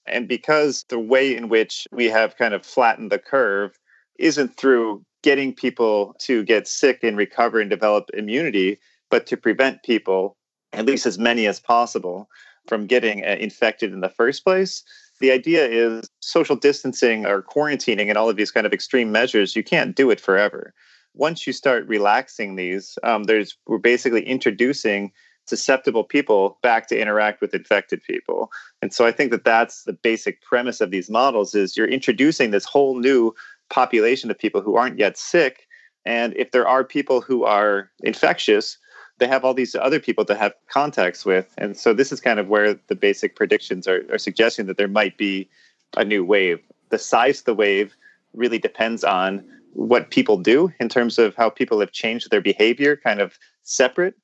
And 0.07 0.29
because 0.29 0.85
the 0.89 0.99
way 0.99 1.37
in 1.37 1.49
which 1.49 1.87
we 1.93 2.07
have 2.07 2.37
kind 2.37 2.55
of 2.55 2.65
flattened 2.65 3.13
the 3.13 3.19
curve 3.19 3.79
isn't 4.19 4.57
through 4.57 5.05
getting 5.23 5.55
people 5.55 6.15
to 6.21 6.43
get 6.45 6.67
sick 6.67 7.01
and 7.03 7.17
recover 7.17 7.61
and 7.61 7.71
develop 7.71 8.11
immunity, 8.15 8.79
but 9.11 9.27
to 9.27 9.37
prevent 9.37 9.83
people, 9.83 10.37
at 10.73 10.87
least 10.87 11.07
as 11.07 11.19
many 11.19 11.47
as 11.47 11.61
possible, 11.61 12.29
from 12.67 12.87
getting 12.87 13.25
uh, 13.25 13.37
infected 13.39 13.93
in 13.93 14.01
the 14.01 14.09
first 14.09 14.45
place. 14.45 14.83
The 15.21 15.31
idea 15.31 15.67
is 15.67 16.09
social 16.21 16.57
distancing 16.57 17.27
or 17.27 17.43
quarantining 17.43 18.09
and 18.09 18.17
all 18.17 18.31
of 18.31 18.37
these 18.37 18.51
kind 18.51 18.67
of 18.67 18.73
extreme 18.73 19.13
measures, 19.13 19.55
you 19.55 19.63
can't 19.63 19.95
do 19.95 20.11
it 20.11 20.21
forever. 20.21 20.73
Once 21.21 21.47
you 21.47 21.53
start 21.53 21.87
relaxing 21.87 22.57
these, 22.57 22.99
um, 23.03 23.25
there's 23.25 23.59
we're 23.67 23.77
basically 23.77 24.27
introducing 24.27 25.13
susceptible 25.45 26.03
people 26.03 26.59
back 26.63 26.87
to 26.87 26.99
interact 26.99 27.43
with 27.43 27.53
infected 27.53 28.03
people. 28.05 28.51
And 28.81 28.91
so 28.91 29.05
I 29.05 29.13
think 29.13 29.31
that 29.33 29.45
that's 29.45 29.85
the 29.85 29.93
basic 29.93 30.41
premise 30.41 30.81
of 30.81 30.91
these 30.91 31.11
models 31.11 31.55
is 31.55 31.77
you're 31.77 31.87
introducing 31.87 32.53
this 32.53 32.65
whole 32.65 32.99
new 32.99 33.35
population 33.69 34.31
of 34.31 34.39
people 34.39 34.63
who 34.63 34.77
aren't 34.77 34.99
yet 34.99 35.19
sick. 35.19 35.69
And 36.07 36.35
if 36.37 36.53
there 36.53 36.67
are 36.67 36.85
people 36.85 37.21
who 37.21 37.45
are 37.45 37.91
infectious, 38.03 38.79
they 39.19 39.29
have 39.29 39.45
all 39.45 39.53
these 39.53 39.75
other 39.75 40.01
people 40.01 40.25
to 40.25 40.35
have 40.35 40.55
contacts 40.71 41.27
with. 41.27 41.53
And 41.59 41.77
so 41.77 41.93
this 41.93 42.13
is 42.13 42.21
kind 42.23 42.41
of 42.41 42.49
where 42.49 42.73
the 42.87 42.95
basic 42.95 43.37
predictions 43.37 43.87
are, 43.87 44.05
are 44.11 44.17
suggesting 44.17 44.65
that 44.67 44.79
there 44.79 44.89
might 44.89 45.19
be 45.19 45.51
a 45.99 46.05
new 46.05 46.25
wave. 46.25 46.61
The 46.89 46.99
size 46.99 47.41
of 47.41 47.45
the 47.45 47.55
wave 47.55 47.95
really 48.33 48.59
depends 48.59 49.05
on 49.05 49.45
what 49.73 50.11
people 50.11 50.37
do 50.37 50.73
in 50.81 50.89
terms 50.89 51.19
of 51.19 51.35
how 51.35 51.51
people 51.51 51.81
have 51.81 51.93
changed 51.93 52.31
their 52.31 52.41
behavior, 52.41 52.97
kind 52.97 53.21
of 53.21 53.39
separate 53.63 54.15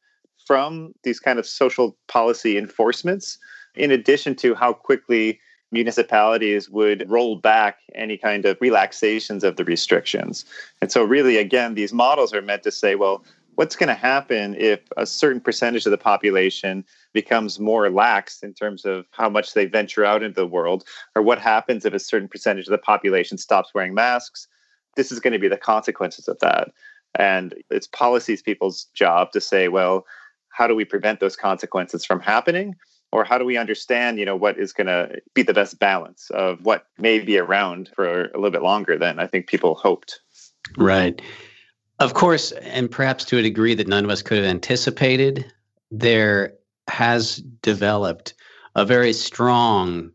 from 0.46 0.92
these 1.02 1.20
kind 1.20 1.38
of 1.38 1.46
social 1.46 1.96
policy 2.08 2.56
enforcements, 2.56 3.38
in 3.74 3.90
addition 3.90 4.34
to 4.36 4.54
how 4.54 4.72
quickly 4.72 5.40
municipalities 5.72 6.70
would 6.70 7.08
roll 7.10 7.36
back 7.36 7.78
any 7.94 8.16
kind 8.16 8.44
of 8.44 8.56
relaxations 8.60 9.42
of 9.42 9.56
the 9.56 9.64
restrictions. 9.64 10.44
And 10.80 10.92
so, 10.92 11.02
really, 11.04 11.36
again, 11.36 11.74
these 11.74 11.92
models 11.92 12.32
are 12.32 12.42
meant 12.42 12.62
to 12.62 12.70
say, 12.70 12.94
well, 12.94 13.24
what's 13.56 13.74
going 13.74 13.88
to 13.88 13.94
happen 13.94 14.54
if 14.58 14.80
a 14.96 15.06
certain 15.06 15.40
percentage 15.40 15.86
of 15.86 15.90
the 15.90 15.98
population 15.98 16.84
becomes 17.12 17.58
more 17.58 17.90
lax 17.90 18.42
in 18.42 18.54
terms 18.54 18.84
of 18.84 19.06
how 19.10 19.28
much 19.28 19.54
they 19.54 19.66
venture 19.66 20.04
out 20.04 20.22
into 20.22 20.40
the 20.40 20.46
world? 20.46 20.84
Or 21.14 21.22
what 21.22 21.38
happens 21.38 21.84
if 21.84 21.92
a 21.92 21.98
certain 21.98 22.28
percentage 22.28 22.66
of 22.66 22.70
the 22.70 22.78
population 22.78 23.38
stops 23.38 23.74
wearing 23.74 23.94
masks? 23.94 24.46
This 24.96 25.12
is 25.12 25.20
going 25.20 25.32
to 25.32 25.38
be 25.38 25.48
the 25.48 25.56
consequences 25.56 26.28
of 26.28 26.38
that. 26.40 26.72
And 27.18 27.54
it's 27.70 27.86
policies 27.86 28.42
people's 28.42 28.84
job 28.94 29.32
to 29.32 29.40
say, 29.40 29.68
well, 29.68 30.06
how 30.50 30.66
do 30.66 30.74
we 30.74 30.84
prevent 30.84 31.20
those 31.20 31.36
consequences 31.36 32.04
from 32.04 32.20
happening? 32.20 32.74
or 33.12 33.24
how 33.24 33.38
do 33.38 33.44
we 33.44 33.56
understand 33.56 34.18
you 34.18 34.24
know 34.24 34.36
what 34.36 34.58
is 34.58 34.72
going 34.72 34.86
to 34.86 35.20
be 35.34 35.42
the 35.42 35.54
best 35.54 35.78
balance 35.78 36.30
of 36.30 36.64
what 36.64 36.86
may 36.98 37.18
be 37.18 37.38
around 37.38 37.90
for 37.94 38.26
a 38.26 38.34
little 38.34 38.50
bit 38.50 38.62
longer 38.62 38.98
than 38.98 39.18
i 39.18 39.26
think 39.26 39.46
people 39.46 39.74
hoped 39.74 40.20
right 40.76 41.22
of 41.98 42.14
course 42.14 42.52
and 42.52 42.90
perhaps 42.90 43.24
to 43.24 43.38
a 43.38 43.42
degree 43.42 43.74
that 43.74 43.88
none 43.88 44.04
of 44.04 44.10
us 44.10 44.22
could 44.22 44.36
have 44.36 44.46
anticipated 44.46 45.50
there 45.90 46.52
has 46.88 47.36
developed 47.62 48.34
a 48.74 48.84
very 48.84 49.12
strong 49.12 50.10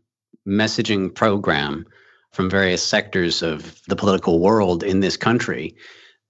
messaging 0.46 1.14
program 1.14 1.84
from 2.32 2.48
various 2.48 2.82
sectors 2.82 3.42
of 3.42 3.80
the 3.88 3.96
political 3.96 4.40
world 4.40 4.82
in 4.82 5.00
this 5.00 5.16
country 5.16 5.74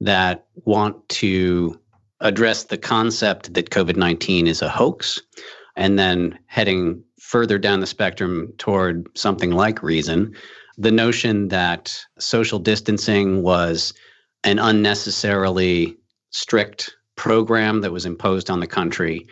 that 0.00 0.47
want 0.64 1.09
to 1.09 1.78
address 2.21 2.64
the 2.64 2.78
concept 2.78 3.54
that 3.54 3.71
COVID 3.71 3.97
19 3.97 4.47
is 4.47 4.62
a 4.62 4.68
hoax 4.68 5.21
and 5.76 5.99
then 5.99 6.38
heading 6.47 7.02
further 7.18 7.59
down 7.59 7.80
the 7.80 7.87
spectrum 7.87 8.52
toward 8.59 9.06
something 9.16 9.52
like 9.52 9.82
reason, 9.82 10.35
the 10.76 10.90
notion 10.90 11.49
that 11.49 11.99
social 12.18 12.59
distancing 12.59 13.42
was 13.42 13.94
an 14.44 14.59
unnecessarily 14.59 15.97
strict 16.30 16.94
program 17.16 17.80
that 17.80 17.92
was 17.92 18.04
imposed 18.04 18.50
on 18.50 18.61
the 18.61 18.66
country 18.66 19.26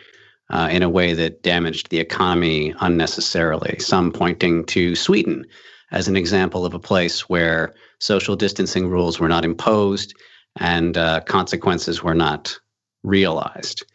uh, 0.49 0.69
in 0.71 0.83
a 0.83 0.89
way 0.89 1.13
that 1.13 1.43
damaged 1.43 1.89
the 1.89 1.99
economy 1.99 2.73
unnecessarily. 2.79 3.77
Some 3.79 4.11
pointing 4.11 4.65
to 4.65 4.95
Sweden 4.95 5.45
as 5.91 6.07
an 6.07 6.15
example 6.15 6.65
of 6.65 6.73
a 6.73 6.79
place 6.79 7.29
where 7.29 7.73
social 7.99 8.35
distancing 8.35 8.87
rules 8.89 9.19
were 9.19 9.27
not 9.27 9.45
imposed 9.45 10.13
and 10.59 10.97
uh, 10.97 11.21
consequences 11.21 12.03
were 12.03 12.15
not 12.15 12.57
realized. 13.03 13.85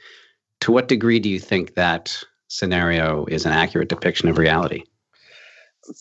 To 0.60 0.72
what 0.72 0.88
degree 0.88 1.18
do 1.20 1.28
you 1.28 1.40
think 1.40 1.74
that 1.74 2.18
scenario 2.48 3.26
is 3.26 3.44
an 3.46 3.52
accurate 3.52 3.88
depiction 3.88 4.28
of 4.28 4.38
reality? 4.38 4.84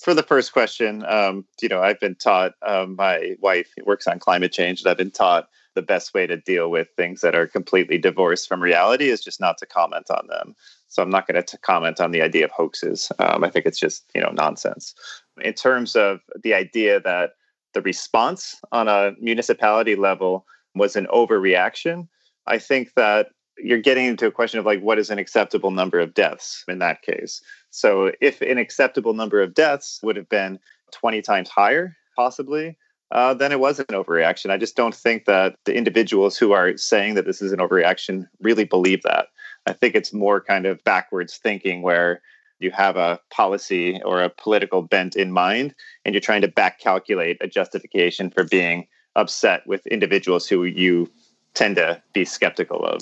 For 0.02 0.14
the 0.14 0.24
first 0.24 0.52
question, 0.52 1.06
um, 1.06 1.46
you 1.62 1.70
know, 1.70 1.82
I've 1.82 2.00
been 2.00 2.16
taught, 2.16 2.54
um, 2.66 2.96
my 2.96 3.36
wife 3.40 3.70
works 3.86 4.08
on 4.08 4.20
climate 4.20 4.52
change, 4.52 4.82
and 4.82 4.90
I've 4.90 4.98
been 4.98 5.12
taught 5.12 5.48
the 5.76 5.82
best 5.82 6.14
way 6.14 6.26
to 6.26 6.38
deal 6.38 6.72
with 6.72 6.88
things 6.96 7.22
that 7.22 7.36
are 7.36 7.46
completely 7.46 7.98
divorced 7.98 8.48
from 8.48 8.64
reality 8.64 9.10
is 9.10 9.24
just 9.24 9.40
not 9.40 9.58
to 9.60 9.66
comment 9.66 10.10
on 10.10 10.26
them. 10.28 10.56
So 10.88 11.04
I'm 11.04 11.10
not 11.10 11.28
going 11.28 11.44
to 11.44 11.58
comment 11.60 12.00
on 12.00 12.12
the 12.12 12.22
idea 12.22 12.46
of 12.46 12.52
hoaxes. 12.52 13.12
Um, 13.20 13.44
I 13.44 13.50
think 13.50 13.66
it's 13.66 13.80
just, 13.80 14.10
you 14.16 14.22
know, 14.22 14.32
nonsense. 14.32 14.96
In 15.42 15.54
terms 15.54 15.96
of 15.96 16.20
the 16.44 16.54
idea 16.54 17.00
that 17.02 17.32
the 17.74 17.82
response 17.82 18.56
on 18.72 18.88
a 18.88 19.12
municipality 19.20 19.96
level 19.96 20.46
was 20.76 20.96
an 20.96 21.08
overreaction, 21.14 22.08
I 22.48 22.58
think 22.58 22.94
that 22.96 23.30
you're 23.58 23.80
getting 23.80 24.06
into 24.06 24.28
a 24.28 24.32
question 24.32 24.60
of 24.60 24.66
like 24.66 24.82
what 24.82 25.00
is 25.00 25.10
an 25.10 25.20
acceptable 25.20 25.72
number 25.72 26.00
of 26.00 26.14
deaths 26.14 26.64
in 26.68 26.80
that 26.80 27.02
case. 27.02 27.42
So 27.70 28.12
if 28.22 28.42
an 28.42 28.58
acceptable 28.58 29.14
number 29.14 29.42
of 29.42 29.54
deaths 29.54 30.00
would 30.04 30.16
have 30.16 30.30
been 30.30 30.60
20 30.92 31.22
times 31.22 31.50
higher, 31.50 31.96
possibly, 32.16 32.78
uh, 33.12 33.34
then 33.34 33.52
it 33.52 33.60
was 33.60 33.80
an 33.80 33.86
overreaction. 33.86 34.50
I 34.50 34.58
just 34.58 34.76
don't 34.76 34.96
think 34.96 35.26
that 35.26 35.56
the 35.66 35.76
individuals 35.76 36.38
who 36.38 36.52
are 36.52 36.76
saying 36.78 37.16
that 37.16 37.26
this 37.26 37.42
is 37.42 37.52
an 37.52 37.60
overreaction 37.60 38.28
really 38.42 38.66
believe 38.66 39.04
that. 39.04 39.28
I 39.66 39.74
think 39.74 39.96
it's 39.96 40.14
more 40.14 40.42
kind 40.42 40.66
of 40.66 40.84
backwards 40.84 41.38
thinking 41.38 41.82
where 41.82 42.22
you 42.60 42.72
have 42.72 42.96
a 42.96 43.20
policy 43.32 44.02
or 44.04 44.22
a 44.22 44.30
political 44.30 44.82
bent 44.82 45.16
in 45.16 45.32
mind 45.32 45.74
and 46.04 46.14
you're 46.14 46.22
trying 46.22 46.42
to 46.42 46.48
back 46.48 46.80
calculate 46.80 47.38
a 47.42 47.48
justification 47.48 48.30
for 48.30 48.44
being 48.44 48.88
upset 49.16 49.66
with 49.66 49.86
individuals 49.88 50.48
who 50.48 50.64
you 50.64 51.12
tend 51.54 51.76
to 51.78 52.02
be 52.14 52.26
skeptical 52.26 52.86
of. 52.86 53.02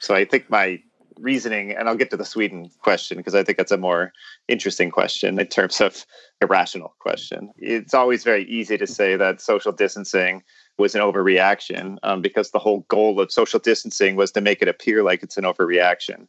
So 0.00 0.14
I 0.14 0.24
think 0.24 0.50
my 0.50 0.82
reasoning, 1.18 1.72
and 1.72 1.88
I'll 1.88 1.96
get 1.96 2.10
to 2.10 2.16
the 2.16 2.24
Sweden 2.24 2.70
question 2.80 3.16
because 3.16 3.34
I 3.34 3.44
think 3.44 3.58
that's 3.58 3.72
a 3.72 3.76
more 3.76 4.12
interesting 4.48 4.90
question 4.90 5.38
in 5.38 5.46
terms 5.46 5.80
of 5.80 6.04
irrational 6.40 6.94
question. 6.98 7.50
It's 7.56 7.94
always 7.94 8.24
very 8.24 8.44
easy 8.44 8.76
to 8.78 8.86
say 8.86 9.16
that 9.16 9.40
social 9.40 9.72
distancing 9.72 10.42
was 10.78 10.94
an 10.94 11.00
overreaction 11.00 11.98
um, 12.02 12.22
because 12.22 12.50
the 12.50 12.58
whole 12.58 12.80
goal 12.88 13.20
of 13.20 13.30
social 13.30 13.60
distancing 13.60 14.16
was 14.16 14.32
to 14.32 14.40
make 14.40 14.62
it 14.62 14.68
appear 14.68 15.02
like 15.02 15.22
it's 15.22 15.36
an 15.36 15.44
overreaction. 15.44 16.26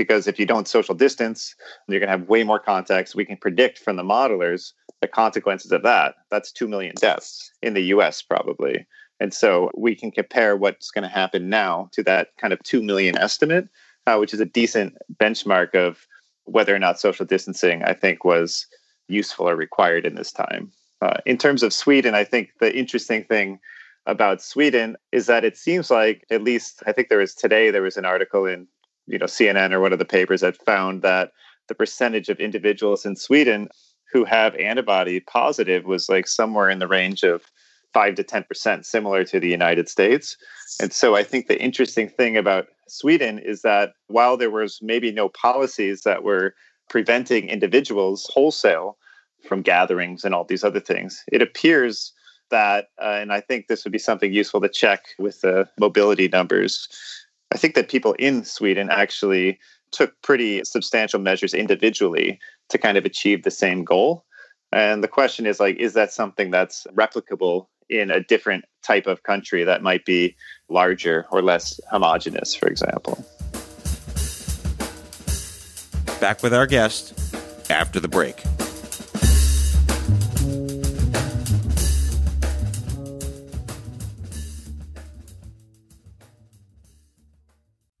Because 0.00 0.26
if 0.26 0.38
you 0.40 0.46
don't 0.46 0.66
social 0.66 0.94
distance, 0.94 1.54
you're 1.86 2.00
going 2.00 2.10
to 2.10 2.18
have 2.18 2.26
way 2.26 2.42
more 2.42 2.58
contacts. 2.58 3.14
We 3.14 3.26
can 3.26 3.36
predict 3.36 3.78
from 3.78 3.96
the 3.96 4.02
modelers 4.02 4.72
the 5.02 5.06
consequences 5.06 5.72
of 5.72 5.82
that. 5.82 6.14
That's 6.30 6.50
2 6.52 6.66
million 6.66 6.94
deaths 6.98 7.52
in 7.60 7.74
the 7.74 7.82
US, 7.94 8.22
probably. 8.22 8.86
And 9.20 9.34
so 9.34 9.70
we 9.76 9.94
can 9.94 10.10
compare 10.10 10.56
what's 10.56 10.90
going 10.90 11.02
to 11.02 11.14
happen 11.14 11.50
now 11.50 11.90
to 11.92 12.02
that 12.04 12.28
kind 12.38 12.54
of 12.54 12.62
2 12.62 12.82
million 12.82 13.18
estimate, 13.18 13.68
uh, 14.06 14.16
which 14.16 14.32
is 14.32 14.40
a 14.40 14.46
decent 14.46 14.96
benchmark 15.22 15.74
of 15.74 16.06
whether 16.44 16.74
or 16.74 16.78
not 16.78 16.98
social 16.98 17.26
distancing, 17.26 17.82
I 17.82 17.92
think, 17.92 18.24
was 18.24 18.66
useful 19.06 19.50
or 19.50 19.54
required 19.54 20.06
in 20.06 20.14
this 20.14 20.32
time. 20.32 20.72
Uh, 21.02 21.18
in 21.26 21.36
terms 21.36 21.62
of 21.62 21.74
Sweden, 21.74 22.14
I 22.14 22.24
think 22.24 22.52
the 22.58 22.74
interesting 22.74 23.22
thing 23.24 23.60
about 24.06 24.40
Sweden 24.40 24.96
is 25.12 25.26
that 25.26 25.44
it 25.44 25.58
seems 25.58 25.90
like 25.90 26.24
at 26.30 26.42
least 26.42 26.82
I 26.86 26.92
think 26.92 27.10
there 27.10 27.18
was 27.18 27.34
today 27.34 27.70
there 27.70 27.82
was 27.82 27.98
an 27.98 28.06
article 28.06 28.46
in 28.46 28.66
you 29.10 29.18
know 29.18 29.26
CNN 29.26 29.72
or 29.72 29.80
one 29.80 29.92
of 29.92 29.98
the 29.98 30.04
papers 30.04 30.40
that 30.40 30.62
found 30.64 31.02
that 31.02 31.32
the 31.68 31.74
percentage 31.74 32.28
of 32.28 32.38
individuals 32.40 33.04
in 33.04 33.16
Sweden 33.16 33.68
who 34.12 34.24
have 34.24 34.54
antibody 34.56 35.20
positive 35.20 35.84
was 35.84 36.08
like 36.08 36.26
somewhere 36.26 36.68
in 36.68 36.78
the 36.78 36.88
range 36.88 37.22
of 37.22 37.42
5 37.92 38.14
to 38.16 38.24
10% 38.24 38.84
similar 38.84 39.24
to 39.24 39.40
the 39.40 39.48
United 39.48 39.88
States. 39.88 40.36
And 40.80 40.92
so 40.92 41.16
I 41.16 41.22
think 41.24 41.46
the 41.46 41.60
interesting 41.60 42.08
thing 42.08 42.36
about 42.36 42.68
Sweden 42.88 43.38
is 43.38 43.62
that 43.62 43.92
while 44.08 44.36
there 44.36 44.50
was 44.50 44.78
maybe 44.82 45.12
no 45.12 45.28
policies 45.28 46.02
that 46.02 46.22
were 46.22 46.54
preventing 46.88 47.48
individuals 47.48 48.28
wholesale 48.32 48.96
from 49.46 49.62
gatherings 49.62 50.24
and 50.24 50.34
all 50.34 50.44
these 50.44 50.64
other 50.64 50.80
things, 50.80 51.22
it 51.32 51.42
appears 51.42 52.12
that, 52.50 52.88
uh, 53.00 53.18
and 53.20 53.32
I 53.32 53.40
think 53.40 53.68
this 53.68 53.84
would 53.84 53.92
be 53.92 53.98
something 53.98 54.32
useful 54.32 54.60
to 54.60 54.68
check 54.68 55.04
with 55.18 55.40
the 55.40 55.68
mobility 55.78 56.28
numbers. 56.28 56.88
I 57.52 57.58
think 57.58 57.74
that 57.74 57.88
people 57.88 58.12
in 58.18 58.44
Sweden 58.44 58.90
actually 58.90 59.58
took 59.90 60.14
pretty 60.22 60.62
substantial 60.64 61.18
measures 61.18 61.52
individually 61.52 62.38
to 62.68 62.78
kind 62.78 62.96
of 62.96 63.04
achieve 63.04 63.42
the 63.42 63.50
same 63.50 63.84
goal. 63.84 64.24
And 64.72 65.02
the 65.02 65.08
question 65.08 65.46
is 65.46 65.58
like, 65.58 65.76
is 65.76 65.94
that 65.94 66.12
something 66.12 66.52
that's 66.52 66.86
replicable 66.94 67.66
in 67.88 68.10
a 68.10 68.22
different 68.22 68.64
type 68.84 69.08
of 69.08 69.24
country 69.24 69.64
that 69.64 69.82
might 69.82 70.04
be 70.04 70.36
larger 70.68 71.26
or 71.32 71.42
less 71.42 71.80
homogenous, 71.90 72.54
for 72.54 72.68
example? 72.68 73.24
Back 76.20 76.42
with 76.44 76.54
our 76.54 76.66
guest 76.66 77.18
after 77.68 77.98
the 77.98 78.08
break. 78.08 78.44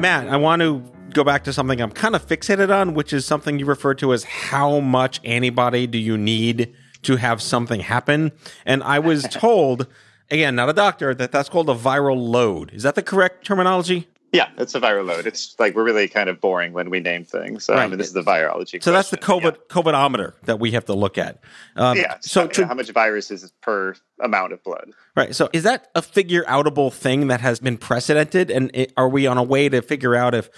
Matt, 0.00 0.28
I 0.28 0.38
want 0.38 0.62
to 0.62 0.82
go 1.12 1.24
back 1.24 1.44
to 1.44 1.52
something 1.52 1.78
I'm 1.78 1.90
kind 1.90 2.16
of 2.16 2.26
fixated 2.26 2.74
on, 2.74 2.94
which 2.94 3.12
is 3.12 3.26
something 3.26 3.58
you 3.58 3.66
refer 3.66 3.92
to 3.96 4.14
as 4.14 4.24
how 4.24 4.80
much 4.80 5.20
antibody 5.24 5.86
do 5.86 5.98
you 5.98 6.16
need 6.16 6.74
to 7.02 7.16
have 7.16 7.42
something 7.42 7.80
happen? 7.80 8.32
And 8.64 8.82
I 8.82 8.98
was 8.98 9.24
told, 9.30 9.86
again, 10.30 10.54
not 10.56 10.70
a 10.70 10.72
doctor, 10.72 11.12
that 11.12 11.32
that's 11.32 11.50
called 11.50 11.68
a 11.68 11.74
viral 11.74 12.16
load. 12.16 12.72
Is 12.72 12.82
that 12.84 12.94
the 12.94 13.02
correct 13.02 13.44
terminology? 13.44 14.08
Yeah, 14.32 14.48
it's 14.58 14.76
a 14.76 14.80
viral 14.80 15.06
load. 15.06 15.26
It's 15.26 15.56
like 15.58 15.74
we're 15.74 15.84
really 15.84 16.06
kind 16.06 16.28
of 16.28 16.40
boring 16.40 16.72
when 16.72 16.88
we 16.88 17.00
name 17.00 17.24
things. 17.24 17.68
Um, 17.68 17.76
right. 17.76 17.90
And 17.90 18.00
this 18.00 18.06
is 18.06 18.12
the 18.12 18.22
virology. 18.22 18.80
So 18.82 18.92
question. 18.92 18.92
that's 18.92 19.10
the 19.10 19.18
COVID 19.18 19.56
yeah. 19.56 19.82
COVIDometer 19.82 20.34
that 20.44 20.60
we 20.60 20.70
have 20.70 20.84
to 20.84 20.94
look 20.94 21.18
at. 21.18 21.40
Um, 21.74 21.96
yeah. 21.96 22.16
So, 22.20 22.48
so 22.52 22.64
how 22.64 22.74
much 22.74 22.90
virus 22.90 23.32
is 23.32 23.50
per 23.60 23.96
amount 24.20 24.52
of 24.52 24.62
blood? 24.62 24.92
Right. 25.16 25.34
So 25.34 25.50
is 25.52 25.64
that 25.64 25.90
a 25.96 26.02
figure 26.02 26.44
outable 26.44 26.92
thing 26.92 27.26
that 27.26 27.40
has 27.40 27.58
been 27.58 27.76
precedented? 27.76 28.50
And 28.52 28.70
it, 28.72 28.92
are 28.96 29.08
we 29.08 29.26
on 29.26 29.36
a 29.36 29.42
way 29.42 29.68
to 29.68 29.82
figure 29.82 30.14
out 30.14 30.34
if 30.34 30.48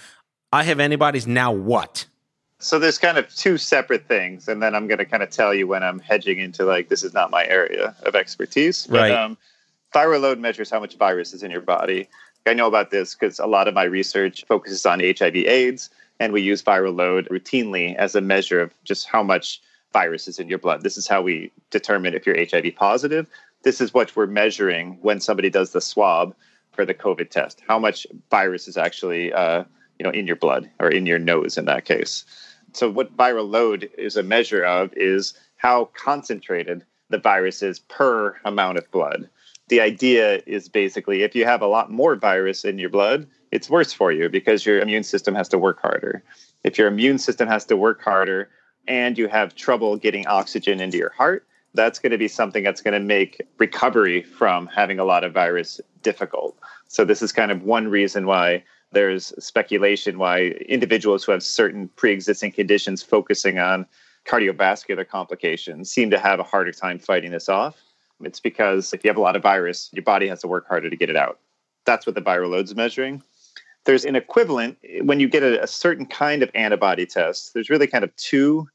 I 0.51 0.63
have 0.63 0.79
antibodies 0.79 1.25
now? 1.25 1.51
What? 1.51 2.05
So 2.59 2.77
there's 2.79 2.99
kind 2.99 3.17
of 3.17 3.33
two 3.35 3.57
separate 3.57 4.07
things, 4.07 4.47
and 4.47 4.63
then 4.63 4.73
I'm 4.73 4.87
going 4.87 4.99
to 4.99 5.05
kind 5.05 5.21
of 5.21 5.29
tell 5.29 5.53
you 5.53 5.67
when 5.67 5.83
I'm 5.83 5.99
hedging 5.99 6.39
into 6.39 6.63
like 6.63 6.87
this 6.87 7.03
is 7.03 7.13
not 7.13 7.29
my 7.29 7.45
area 7.45 7.95
of 8.03 8.15
expertise. 8.15 8.87
But, 8.87 9.01
right. 9.01 9.11
Um, 9.11 9.37
viral 9.93 10.21
load 10.21 10.39
measures 10.39 10.69
how 10.69 10.79
much 10.79 10.95
virus 10.95 11.33
is 11.33 11.43
in 11.43 11.51
your 11.51 11.61
body. 11.61 12.07
I 12.45 12.53
know 12.53 12.67
about 12.67 12.91
this 12.91 13.15
because 13.15 13.39
a 13.39 13.47
lot 13.47 13.67
of 13.67 13.73
my 13.73 13.83
research 13.83 14.43
focuses 14.45 14.85
on 14.85 14.99
HIV 14.99 15.35
AIDS, 15.35 15.89
and 16.19 16.33
we 16.33 16.41
use 16.41 16.61
viral 16.61 16.95
load 16.95 17.27
routinely 17.29 17.95
as 17.95 18.15
a 18.15 18.21
measure 18.21 18.59
of 18.59 18.73
just 18.83 19.07
how 19.07 19.23
much 19.23 19.61
virus 19.93 20.27
is 20.27 20.39
in 20.39 20.49
your 20.49 20.57
blood. 20.57 20.81
This 20.81 20.97
is 20.97 21.07
how 21.07 21.21
we 21.21 21.51
determine 21.69 22.13
if 22.13 22.25
you're 22.25 22.37
HIV 22.37 22.75
positive. 22.75 23.27
This 23.63 23.79
is 23.79 23.93
what 23.93 24.15
we're 24.15 24.27
measuring 24.27 24.97
when 25.01 25.21
somebody 25.21 25.49
does 25.49 25.71
the 25.71 25.79
swab 25.79 26.35
for 26.71 26.85
the 26.85 26.93
COVID 26.93 27.29
test. 27.29 27.61
How 27.65 27.79
much 27.79 28.05
virus 28.29 28.67
is 28.67 28.75
actually, 28.75 29.31
uh, 29.31 29.63
you 29.97 30.03
know, 30.03 30.09
in 30.09 30.27
your 30.27 30.35
blood 30.35 30.69
or 30.79 30.89
in 30.89 31.05
your 31.05 31.19
nose 31.19 31.57
in 31.57 31.65
that 31.65 31.85
case. 31.85 32.25
So 32.73 32.89
what 32.89 33.15
viral 33.15 33.49
load 33.49 33.89
is 33.97 34.17
a 34.17 34.23
measure 34.23 34.65
of 34.65 34.91
is 34.97 35.33
how 35.57 35.85
concentrated 35.93 36.83
the 37.09 37.19
virus 37.19 37.61
is 37.61 37.79
per 37.79 38.35
amount 38.43 38.79
of 38.79 38.89
blood 38.91 39.29
the 39.69 39.81
idea 39.81 40.41
is 40.45 40.69
basically 40.69 41.23
if 41.23 41.35
you 41.35 41.45
have 41.45 41.61
a 41.61 41.67
lot 41.67 41.91
more 41.91 42.15
virus 42.15 42.65
in 42.65 42.77
your 42.77 42.89
blood, 42.89 43.27
it's 43.51 43.69
worse 43.69 43.93
for 43.93 44.11
you 44.11 44.29
because 44.29 44.65
your 44.65 44.79
immune 44.79 45.03
system 45.03 45.35
has 45.35 45.47
to 45.49 45.57
work 45.57 45.81
harder. 45.81 46.23
If 46.63 46.77
your 46.77 46.87
immune 46.87 47.17
system 47.17 47.47
has 47.47 47.65
to 47.65 47.77
work 47.77 48.01
harder 48.01 48.49
and 48.87 49.17
you 49.17 49.27
have 49.27 49.55
trouble 49.55 49.97
getting 49.97 50.27
oxygen 50.27 50.81
into 50.81 50.97
your 50.97 51.11
heart, 51.11 51.45
that's 51.73 51.99
going 51.99 52.11
to 52.11 52.17
be 52.17 52.27
something 52.27 52.63
that's 52.63 52.81
going 52.81 52.93
to 52.93 52.99
make 52.99 53.41
recovery 53.57 54.21
from 54.21 54.67
having 54.67 54.99
a 54.99 55.03
lot 55.03 55.23
of 55.23 55.33
virus 55.33 55.81
difficult. 56.01 56.57
So, 56.87 57.03
this 57.03 57.21
is 57.21 57.31
kind 57.31 57.51
of 57.51 57.63
one 57.63 57.87
reason 57.87 58.27
why 58.27 58.63
there's 58.91 59.33
speculation 59.43 60.19
why 60.19 60.53
individuals 60.69 61.23
who 61.23 61.31
have 61.31 61.43
certain 61.43 61.89
pre 61.95 62.11
existing 62.11 62.51
conditions 62.51 63.01
focusing 63.01 63.59
on 63.59 63.85
cardiovascular 64.25 65.07
complications 65.07 65.91
seem 65.91 66.09
to 66.11 66.19
have 66.19 66.39
a 66.39 66.43
harder 66.43 66.71
time 66.71 66.99
fighting 66.99 67.31
this 67.31 67.49
off. 67.49 67.82
It's 68.25 68.39
because 68.39 68.93
if 68.93 69.03
you 69.03 69.09
have 69.09 69.17
a 69.17 69.21
lot 69.21 69.35
of 69.35 69.43
virus, 69.43 69.89
your 69.93 70.03
body 70.03 70.27
has 70.27 70.41
to 70.41 70.47
work 70.47 70.67
harder 70.67 70.89
to 70.89 70.95
get 70.95 71.09
it 71.09 71.15
out. 71.15 71.39
That's 71.85 72.05
what 72.05 72.15
the 72.15 72.21
viral 72.21 72.49
load 72.49 72.65
is 72.65 72.75
measuring. 72.75 73.21
There's 73.85 74.05
an 74.05 74.15
equivalent 74.15 74.77
when 75.01 75.19
you 75.19 75.27
get 75.27 75.43
a, 75.43 75.61
a 75.61 75.67
certain 75.67 76.05
kind 76.05 76.41
of 76.41 76.49
antibody 76.55 77.05
test. 77.05 77.53
There's 77.53 77.69
really 77.69 77.87
kind 77.87 78.03
of 78.03 78.15
two 78.15 78.69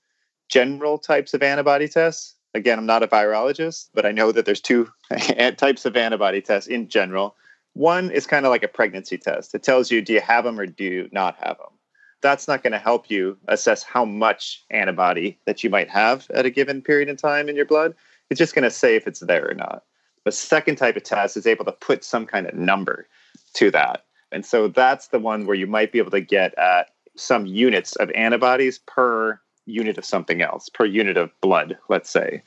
general 0.49 0.99
types 0.99 1.35
of 1.35 1.43
antibody 1.43 1.89
tests. 1.89 2.35
Again, 2.55 2.79
I'm 2.79 2.87
not 2.87 3.03
a 3.03 3.07
virologist, 3.07 3.89
but 3.95 4.07
I 4.07 4.13
know 4.13 4.33
that 4.33 4.45
there's 4.45 4.61
two 4.61 4.91
types 5.57 5.85
of 5.85 5.97
antibody 5.97 6.41
tests 6.41 6.69
in 6.69 6.89
general. 6.89 7.37
One 7.75 8.11
is 8.11 8.27
kind 8.27 8.45
of 8.45 8.51
like 8.51 8.63
a 8.63 8.69
pregnancy 8.69 9.19
test. 9.19 9.55
It 9.55 9.63
tells 9.63 9.91
you 9.91 10.03
do 10.03 10.13
you 10.13 10.21
have 10.21 10.45
them 10.45 10.59
or 10.59 10.67
do 10.67 10.85
you 10.85 11.09
not 11.13 11.37
have 11.37 11.59
them. 11.59 11.79
That's 12.21 12.49
not 12.49 12.63
going 12.63 12.73
to 12.73 12.79
help 12.79 13.11
you 13.11 13.39
assess 13.47 13.83
how 13.83 14.05
much 14.05 14.65
antibody 14.71 15.39
that 15.45 15.63
you 15.63 15.71
might 15.71 15.89
have 15.89 16.29
at 16.31 16.47
a 16.47 16.51
given 16.51 16.83
period 16.83 17.09
in 17.09 17.17
time 17.17 17.49
in 17.49 17.55
your 17.55 17.67
blood 17.67 17.95
it's 18.31 18.39
just 18.39 18.55
going 18.55 18.65
to 18.65 18.71
say 18.71 18.97
if 18.97 19.07
it's 19.07 19.21
there 19.21 19.49
or 19.49 19.55
not. 19.55 19.85
The 20.25 20.33
second 20.33 20.77
type 20.77 20.97
of 20.97 21.05
test 21.05 21.37
is 21.37 21.47
able 21.47 21.65
to 21.65 21.73
put 21.73 22.05
some 22.05 22.27
kind 22.27 22.47
of 22.47 22.55
number 22.55 23.07
to 23.55 23.71
that. 23.71 24.05
And 24.31 24.45
so 24.45 24.69
that's 24.69 25.09
the 25.09 25.19
one 25.19 25.47
where 25.47 25.57
you 25.57 25.67
might 25.67 25.93
be 25.93 25.99
able 25.99 26.11
to 26.11 26.21
get 26.21 26.57
at 26.59 26.91
some 27.17 27.47
units 27.47 27.97
of 27.97 28.11
antibodies 28.11 28.79
per 28.79 29.41
unit 29.67 29.99
of 29.99 30.05
something 30.05 30.43
else, 30.43 30.69
per 30.69 30.85
unit 30.85 31.17
of 31.17 31.31
blood, 31.41 31.79
let's 31.89 32.11
say. 32.11 32.43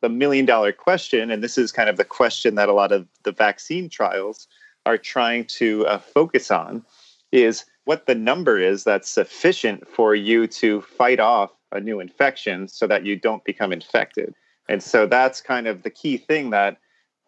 The 0.00 0.08
million 0.08 0.44
dollar 0.44 0.72
question, 0.72 1.30
and 1.30 1.42
this 1.42 1.56
is 1.56 1.72
kind 1.72 1.88
of 1.88 1.96
the 1.96 2.04
question 2.04 2.54
that 2.56 2.68
a 2.68 2.74
lot 2.74 2.92
of 2.92 3.06
the 3.22 3.32
vaccine 3.32 3.88
trials 3.88 4.46
are 4.86 4.98
trying 4.98 5.46
to 5.46 5.86
uh, 5.86 5.98
focus 5.98 6.50
on, 6.50 6.84
is 7.32 7.64
what 7.84 8.06
the 8.06 8.14
number 8.14 8.58
is 8.58 8.84
that's 8.84 9.10
sufficient 9.10 9.88
for 9.88 10.14
you 10.14 10.46
to 10.46 10.82
fight 10.82 11.20
off 11.20 11.50
a 11.72 11.80
new 11.80 12.00
infection 12.00 12.68
so 12.68 12.86
that 12.86 13.04
you 13.04 13.16
don't 13.16 13.44
become 13.44 13.72
infected. 13.72 14.34
And 14.68 14.82
so 14.82 15.06
that's 15.06 15.40
kind 15.40 15.66
of 15.66 15.82
the 15.82 15.90
key 15.90 16.16
thing 16.16 16.50
that 16.50 16.78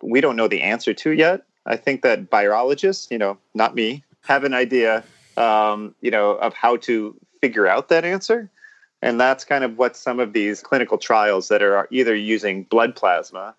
we 0.03 0.20
don't 0.20 0.37
know 0.37 0.49
the 0.49 0.62
answer 0.62 0.94
to 0.94 1.11
yet. 1.11 1.42
I 1.66 1.77
think 1.77 2.03
that 2.03 2.31
virologists, 2.31 3.11
you 3.11 3.18
know, 3.18 3.38
not 3.55 3.75
me, 3.75 4.05
have 4.22 4.44
an 4.44 4.55
idea, 4.55 5.05
um, 5.37 5.94
you 6.01 6.11
know, 6.11 6.33
of 6.33 6.55
how 6.55 6.77
to 6.79 7.14
figure 7.40 7.66
out 7.66 7.88
that 7.88 8.05
answer. 8.05 8.51
And 9.03 9.20
that's 9.20 9.44
kind 9.44 9.64
of 9.64 9.79
what 9.79 9.96
some 9.96 10.20
of 10.20 10.33
these 10.33 10.62
clinical 10.62 10.99
trials 10.99 11.49
that 11.49 11.62
are 11.62 11.87
either 11.90 12.14
using 12.14 12.64
blood 12.64 12.96
plasma 12.96 13.55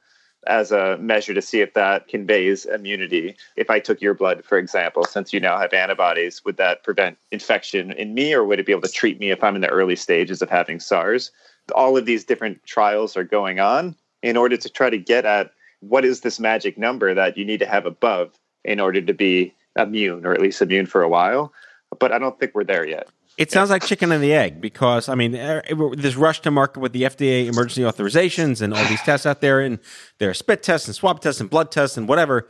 as 0.45 0.71
a 0.71 0.97
measure 0.97 1.33
to 1.33 1.41
see 1.41 1.61
if 1.61 1.73
that 1.73 2.07
conveys 2.07 2.65
immunity. 2.65 3.35
If 3.55 3.69
I 3.69 3.79
took 3.79 4.01
your 4.01 4.13
blood, 4.13 4.43
for 4.45 4.57
example, 4.57 5.03
since 5.03 5.33
you 5.33 5.39
now 5.39 5.57
have 5.57 5.73
antibodies, 5.73 6.43
would 6.45 6.57
that 6.57 6.83
prevent 6.83 7.17
infection 7.31 7.91
in 7.91 8.13
me 8.13 8.33
or 8.33 8.45
would 8.45 8.59
it 8.59 8.65
be 8.65 8.71
able 8.71 8.81
to 8.83 8.91
treat 8.91 9.19
me 9.19 9.31
if 9.31 9.43
I'm 9.43 9.55
in 9.55 9.61
the 9.61 9.69
early 9.69 9.95
stages 9.95 10.41
of 10.41 10.49
having 10.49 10.79
SARS? 10.79 11.31
All 11.75 11.97
of 11.97 12.05
these 12.05 12.23
different 12.23 12.63
trials 12.65 13.17
are 13.17 13.23
going 13.23 13.59
on 13.59 13.95
in 14.23 14.37
order 14.37 14.57
to 14.57 14.69
try 14.69 14.89
to 14.89 14.97
get 14.97 15.25
at 15.25 15.51
what 15.81 16.05
is 16.05 16.21
this 16.21 16.39
magic 16.39 16.77
number 16.77 17.13
that 17.13 17.37
you 17.37 17.45
need 17.45 17.59
to 17.59 17.65
have 17.65 17.85
above 17.85 18.31
in 18.65 18.79
order 18.79 19.01
to 19.01 19.13
be 19.13 19.53
immune 19.77 20.25
or 20.25 20.33
at 20.33 20.41
least 20.41 20.61
immune 20.61 20.85
for 20.85 21.01
a 21.01 21.09
while. 21.09 21.53
But 21.99 22.11
I 22.11 22.19
don't 22.19 22.39
think 22.39 22.53
we're 22.53 22.63
there 22.63 22.87
yet. 22.87 23.07
It 23.37 23.51
sounds 23.51 23.69
like 23.69 23.85
chicken 23.85 24.11
and 24.11 24.23
the 24.23 24.33
egg 24.33 24.59
because 24.59 25.07
I 25.07 25.15
mean, 25.15 25.35
er, 25.35 25.61
this 25.95 26.15
rush 26.15 26.41
to 26.41 26.51
market 26.51 26.79
with 26.79 26.91
the 26.91 27.03
FDA 27.03 27.45
emergency 27.45 27.83
authorizations 27.83 28.61
and 28.61 28.73
all 28.73 28.83
these 28.85 29.01
tests 29.03 29.27
out 29.27 29.41
there, 29.41 29.61
and 29.61 29.77
there 30.17 30.29
are 30.31 30.33
spit 30.33 30.63
tests 30.63 30.87
and 30.87 30.95
swab 30.95 31.21
tests 31.21 31.39
and 31.39 31.49
blood 31.49 31.71
tests 31.71 31.97
and 31.97 32.07
whatever. 32.07 32.47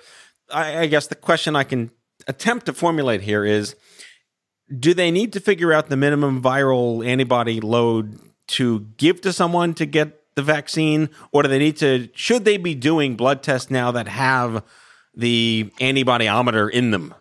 I, 0.49 0.79
I 0.79 0.85
guess 0.87 1.07
the 1.07 1.15
question 1.15 1.57
I 1.57 1.65
can 1.65 1.91
attempt 2.25 2.67
to 2.67 2.73
formulate 2.73 3.21
here 3.21 3.43
is: 3.43 3.75
Do 4.79 4.93
they 4.93 5.11
need 5.11 5.33
to 5.33 5.41
figure 5.41 5.73
out 5.73 5.89
the 5.89 5.97
minimum 5.97 6.41
viral 6.41 7.05
antibody 7.05 7.59
load 7.59 8.17
to 8.47 8.87
give 8.97 9.21
to 9.21 9.33
someone 9.33 9.73
to 9.75 9.85
get 9.85 10.35
the 10.35 10.43
vaccine, 10.43 11.09
or 11.31 11.43
do 11.43 11.49
they 11.49 11.59
need 11.59 11.77
to? 11.77 12.09
Should 12.13 12.45
they 12.45 12.57
be 12.57 12.75
doing 12.75 13.15
blood 13.15 13.43
tests 13.43 13.71
now 13.71 13.91
that 13.91 14.07
have 14.07 14.63
the 15.15 15.71
antibodyometer 15.79 16.69
in 16.69 16.91
them? 16.91 17.13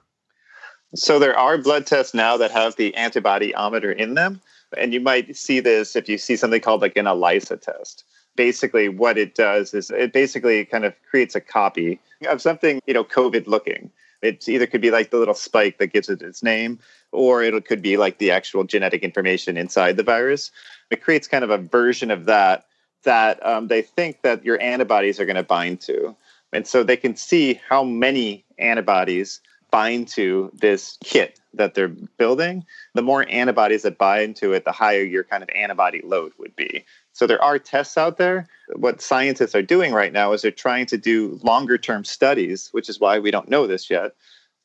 So 0.95 1.19
there 1.19 1.37
are 1.37 1.59
blood 1.59 1.87
tests 1.87 2.15
now 2.15 2.37
that 2.37 2.51
have 2.51 2.77
the 2.77 2.95
antibodyometer 2.97 3.95
in 3.95 4.15
them. 4.15 4.41
And 4.77 4.93
you 4.93 5.01
might 5.01 5.37
see 5.37 5.61
this 5.61 5.97
if 5.97 6.09
you 6.09 6.19
see 6.19 6.37
something 6.37 6.61
called 6.61 6.83
like 6.83 6.97
an 6.97 7.07
ELISA 7.07 7.59
test. 7.59 8.05
Basically, 8.35 8.89
what 8.89 9.17
it 9.17 9.35
does 9.35 9.73
is 9.73 9.91
it 9.91 10.13
basically 10.13 10.65
kind 10.65 10.85
of 10.85 10.95
creates 11.09 11.35
a 11.35 11.41
copy 11.41 12.01
of 12.29 12.43
something, 12.43 12.81
you 12.87 12.95
know, 12.95 13.05
COVID 13.05 13.47
looking. 13.47 13.91
It 14.23 14.49
either 14.49 14.67
could 14.67 14.81
be 14.81 14.91
like 14.91 15.11
the 15.11 15.19
little 15.19 15.35
spike 15.35 15.79
that 15.79 15.93
gives 15.93 16.09
it 16.09 16.23
its 16.23 16.43
name, 16.43 16.79
or 17.13 17.43
it 17.43 17.65
could 17.67 17.83
be 17.83 17.97
like 17.97 18.19
the 18.19 18.31
actual 18.31 18.65
genetic 18.65 19.03
information 19.03 19.57
inside 19.57 19.97
the 19.97 20.03
virus. 20.03 20.51
It 20.91 21.03
creates 21.03 21.29
kind 21.29 21.45
of 21.45 21.51
a 21.51 21.59
version 21.59 22.11
of 22.11 22.27
that 22.27 22.67
that 23.05 23.45
um, 23.47 23.69
they 23.69 23.83
think 23.83 24.23
that 24.23 24.45
your 24.45 24.61
antibodies 24.61 25.21
are 25.21 25.27
going 25.27 25.37
to 25.37 25.43
bind 25.43 25.81
to. 25.81 26.17
And 26.53 26.67
so 26.67 26.83
they 26.83 26.97
can 26.97 27.17
see 27.17 27.61
how 27.69 27.85
many 27.85 28.45
antibodies 28.59 29.41
bind 29.71 30.09
to 30.09 30.51
this 30.55 30.99
kit 31.05 31.41
that 31.55 31.75
they're 31.75 31.89
building, 31.89 32.65
the 32.95 33.03
more 33.03 33.25
antibodies 33.29 33.83
that 33.83 33.99
bind 33.99 34.37
to 34.37 34.53
it, 34.53 34.65
the 34.65 34.73
higher 34.73 35.03
your 35.03 35.25
kind 35.25 35.43
of 35.43 35.49
antibody 35.55 36.01
load 36.05 36.33
would 36.39 36.55
be. 36.57 36.85
So 37.13 37.27
there 37.27 37.43
are 37.43 37.59
tests 37.59 37.97
out 37.97 38.19
there. 38.19 38.47
What 38.75 39.01
scientists 39.01 39.55
are 39.55 39.63
doing 39.63 39.93
right 39.93 40.13
now 40.13 40.33
is 40.33 40.43
they're 40.43 40.51
trying 40.51 40.87
to 40.87 40.99
do 40.99 41.41
longer 41.43 41.79
term 41.79 42.05
studies, 42.05 42.69
which 42.73 42.89
is 42.89 43.01
why 43.01 43.19
we 43.19 43.31
don't 43.31 43.49
know 43.49 43.67
this 43.67 43.89
yet, 43.89 44.13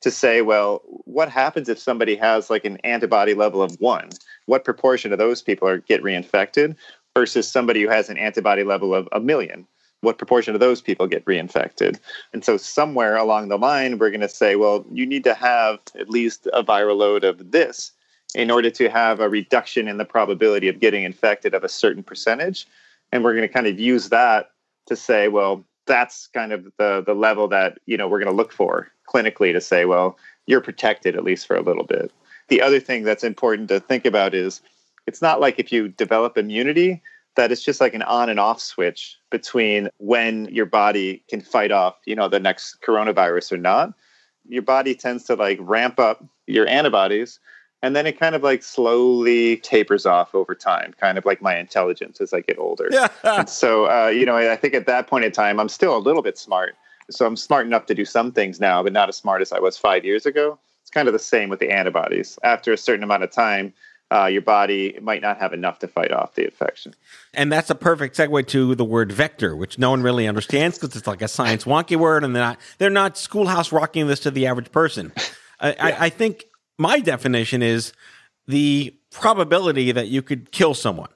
to 0.02 0.12
say, 0.12 0.42
well, 0.42 0.82
what 1.06 1.30
happens 1.30 1.70
if 1.70 1.80
somebody 1.80 2.16
has 2.16 2.50
like 2.50 2.66
an 2.66 2.78
antibody 2.84 3.34
level 3.34 3.62
of 3.62 3.76
one? 3.80 4.10
What 4.46 4.66
proportion 4.66 5.12
of 5.14 5.20
those 5.20 5.42
people 5.42 5.68
are 5.68 5.78
get 5.78 6.04
reinfected 6.04 6.76
versus 7.16 7.50
somebody 7.50 7.82
who 7.82 7.90
has 7.90 8.10
an 8.10 8.18
antibody 8.18 8.64
level 8.64 8.94
of 8.94 9.08
a 9.12 9.20
million? 9.20 9.68
what 10.02 10.18
proportion 10.18 10.54
of 10.54 10.60
those 10.60 10.82
people 10.82 11.08
get 11.08 11.26
reinfected. 11.26 12.00
And 12.34 12.44
so 12.44 12.58
somewhere 12.58 13.16
along 13.16 13.48
the 13.48 13.58
line, 13.58 13.98
we're 13.98 14.10
going 14.10 14.22
to 14.22 14.30
say, 14.30 14.56
well, 14.56 14.86
you 14.92 15.06
need 15.06 15.24
to 15.24 15.34
have 15.34 15.80
at 15.98 16.10
least 16.10 16.48
a 16.54 16.64
viral 16.64 16.98
load 16.98 17.24
of 17.24 17.52
this 17.52 17.92
in 18.34 18.50
order 18.50 18.70
to 18.72 18.90
have 18.90 19.20
a 19.20 19.30
reduction 19.30 19.88
in 19.88 19.98
the 19.98 20.06
probability 20.06 20.68
of 20.68 20.80
getting 20.80 21.04
infected 21.04 21.54
of 21.54 21.64
a 21.64 21.70
certain 21.70 22.04
percentage. 22.04 22.68
And 23.12 23.24
we're 23.24 23.34
going 23.36 23.48
to 23.48 23.54
kind 23.54 23.68
of 23.68 23.80
use 23.80 24.10
that 24.10 24.52
to 24.88 24.96
say, 24.96 25.28
well, 25.28 25.64
that's 25.92 26.28
kind 26.28 26.54
of 26.54 26.72
the 26.78 27.04
the 27.06 27.14
level 27.14 27.50
that 27.50 27.78
you 27.86 27.98
know 27.98 28.08
we're 28.08 28.20
going 28.20 28.32
to 28.32 28.36
look 28.36 28.54
for 28.54 28.88
clinically 29.14 29.52
to 29.52 29.60
say, 29.60 29.84
well, 29.84 30.18
you're 30.46 30.62
protected 30.62 31.16
at 31.16 31.24
least 31.24 31.46
for 31.46 31.58
a 31.58 31.62
little 31.62 31.84
bit. 31.84 32.12
The 32.48 32.62
other 32.62 32.80
thing 32.80 33.04
that's 33.04 33.26
important 33.26 33.68
to 33.70 33.82
think 33.82 34.06
about 34.06 34.34
is 34.34 34.62
it's 35.06 35.22
not 35.22 35.42
like 35.42 35.60
if 35.60 35.72
you 35.72 35.90
develop 35.90 36.38
immunity 36.38 37.02
that 37.36 37.52
it's 37.52 37.64
just 37.64 37.82
like 37.82 37.94
an 37.94 38.04
on 38.04 38.30
and 38.30 38.40
off 38.40 38.62
switch 38.62 39.18
between 39.30 39.90
when 39.98 40.46
your 40.46 40.66
body 40.66 41.24
can 41.30 41.42
fight 41.42 41.72
off, 41.72 41.96
you 42.06 42.16
know, 42.16 42.28
the 42.28 42.40
next 42.40 42.82
coronavirus 42.82 43.54
or 43.54 43.58
not. 43.58 43.94
Your 44.48 44.64
body 44.64 44.96
tends 44.96 45.26
to 45.26 45.36
like 45.36 45.58
ramp 45.62 46.00
up 46.00 46.26
your 46.48 46.68
antibodies 46.68 47.40
and 47.82 47.96
then 47.96 48.06
it 48.06 48.20
kind 48.20 48.36
of 48.36 48.44
like 48.44 48.64
slowly 48.64 49.58
tapers 49.58 50.06
off 50.06 50.36
over 50.36 50.54
time, 50.54 50.94
kind 51.00 51.18
of 51.18 51.26
like 51.26 51.42
my 51.42 51.58
intelligence 51.58 52.22
as 52.22 52.34
I 52.34 52.42
get 52.42 52.60
older. 52.60 52.90
Yeah. 52.92 53.46
so, 53.46 53.86
uh, 53.86 54.08
you 54.08 54.26
know, 54.26 54.38
I 54.38 54.56
think 54.56 54.74
at 54.74 54.86
that 54.86 55.08
point 55.08 55.26
in 55.26 55.32
time, 55.32 55.60
I'm 55.60 55.70
still 55.70 55.96
a 55.96 56.00
little 56.00 56.22
bit 56.22 56.38
smart. 56.38 56.76
So 57.10 57.26
I'm 57.26 57.36
smart 57.36 57.66
enough 57.66 57.88
to 57.88 57.96
do 57.96 58.06
some 58.06 58.32
things 58.32 58.60
now, 58.60 58.84
but 58.84 58.94
not 58.94 59.10
as 59.10 59.18
smart 59.18 59.42
as 59.42 59.52
I 59.52 59.60
was 59.60 59.78
five 59.78 60.06
years 60.06 60.26
ago. 60.26 60.60
It's 60.82 60.92
kind 60.92 61.08
of 61.08 61.14
the 61.14 61.20
same 61.20 61.50
with 61.50 61.60
the 61.60 61.72
antibodies. 61.72 62.38
After 62.44 62.72
a 62.72 62.78
certain 62.78 63.04
amount 63.04 63.24
of 63.24 63.32
time, 63.32 63.74
uh, 64.12 64.26
your 64.26 64.42
body 64.42 64.98
might 65.02 65.22
not 65.22 65.38
have 65.38 65.54
enough 65.54 65.80
to 65.80 65.88
fight 65.88 66.12
off 66.12 66.36
the 66.36 66.44
infection. 66.44 66.94
And 67.34 67.52
that's 67.52 67.70
a 67.70 67.76
perfect 67.76 68.16
segue 68.18 68.46
to 68.48 68.76
the 68.76 68.86
word 68.86 69.12
vector, 69.12 69.56
which 69.56 69.80
no 69.80 69.90
one 69.90 70.04
really 70.04 70.28
understands 70.28 70.78
because 70.78 70.96
it's 70.96 71.08
like 71.08 71.22
a 71.22 71.28
science 71.28 71.64
wonky 71.64 71.96
word, 71.96 72.24
and 72.24 72.36
they're 72.36 72.44
not 72.44 72.60
they're 72.78 72.90
not 72.90 73.18
schoolhouse 73.18 73.72
rocking 73.72 74.08
this 74.08 74.20
to 74.22 74.32
the 74.32 74.48
average 74.48 74.72
person. 74.72 75.14
I, 75.62 75.70
yeah. 75.70 75.86
I, 75.86 76.06
I 76.06 76.10
think 76.10 76.46
my 76.82 77.00
definition 77.00 77.62
is 77.62 77.94
the 78.48 78.94
probability 79.12 79.92
that 79.92 80.08
you 80.08 80.22
could 80.24 80.52
kill 80.52 80.74
someone. 80.74 81.10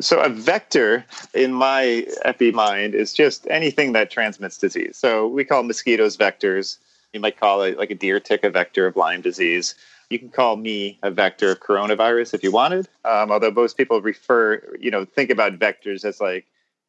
So 0.00 0.20
a 0.20 0.28
vector 0.28 1.04
in 1.34 1.52
my 1.52 2.06
epi 2.24 2.52
mind 2.52 2.94
is 2.94 3.12
just 3.12 3.46
anything 3.50 3.92
that 3.92 4.10
transmits 4.10 4.58
disease. 4.58 4.96
So 4.96 5.26
we 5.26 5.44
call 5.44 5.64
mosquitoes 5.64 6.16
vectors. 6.16 6.78
You 7.12 7.20
might 7.20 7.38
call 7.38 7.62
it 7.62 7.78
like 7.78 7.90
a 7.90 7.94
deer 7.94 8.20
tick 8.20 8.44
a 8.44 8.50
vector 8.50 8.86
of 8.86 8.96
Lyme 8.96 9.22
disease. 9.22 9.74
You 10.08 10.18
can 10.20 10.28
call 10.28 10.56
me 10.56 10.98
a 11.02 11.10
vector 11.10 11.50
of 11.50 11.60
coronavirus 11.60 12.34
if 12.34 12.44
you 12.44 12.52
wanted. 12.52 12.88
Um, 13.04 13.32
although 13.32 13.50
most 13.50 13.76
people 13.76 14.00
refer, 14.00 14.62
you 14.78 14.90
know, 14.90 15.04
think 15.04 15.30
about 15.30 15.58
vectors 15.58 16.04
as 16.04 16.20
like 16.20 16.46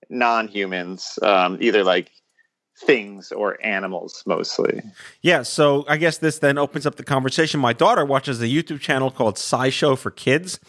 non-humans, 0.09 1.17
um, 1.23 1.57
either 1.59 1.83
like 1.83 2.11
things 2.77 3.31
or 3.31 3.57
animals 3.65 4.23
mostly. 4.25 4.81
Yeah, 5.21 5.41
so 5.41 5.85
I 5.87 5.97
guess 5.97 6.19
this 6.19 6.39
then 6.39 6.57
opens 6.57 6.85
up 6.85 6.95
the 6.95 7.03
conversation. 7.03 7.59
My 7.59 7.73
daughter 7.73 8.05
watches 8.05 8.41
a 8.41 8.45
YouTube 8.45 8.79
channel 8.79 9.09
called 9.09 9.35
SciShow 9.35 9.97
for 9.97 10.11
Kids 10.11 10.59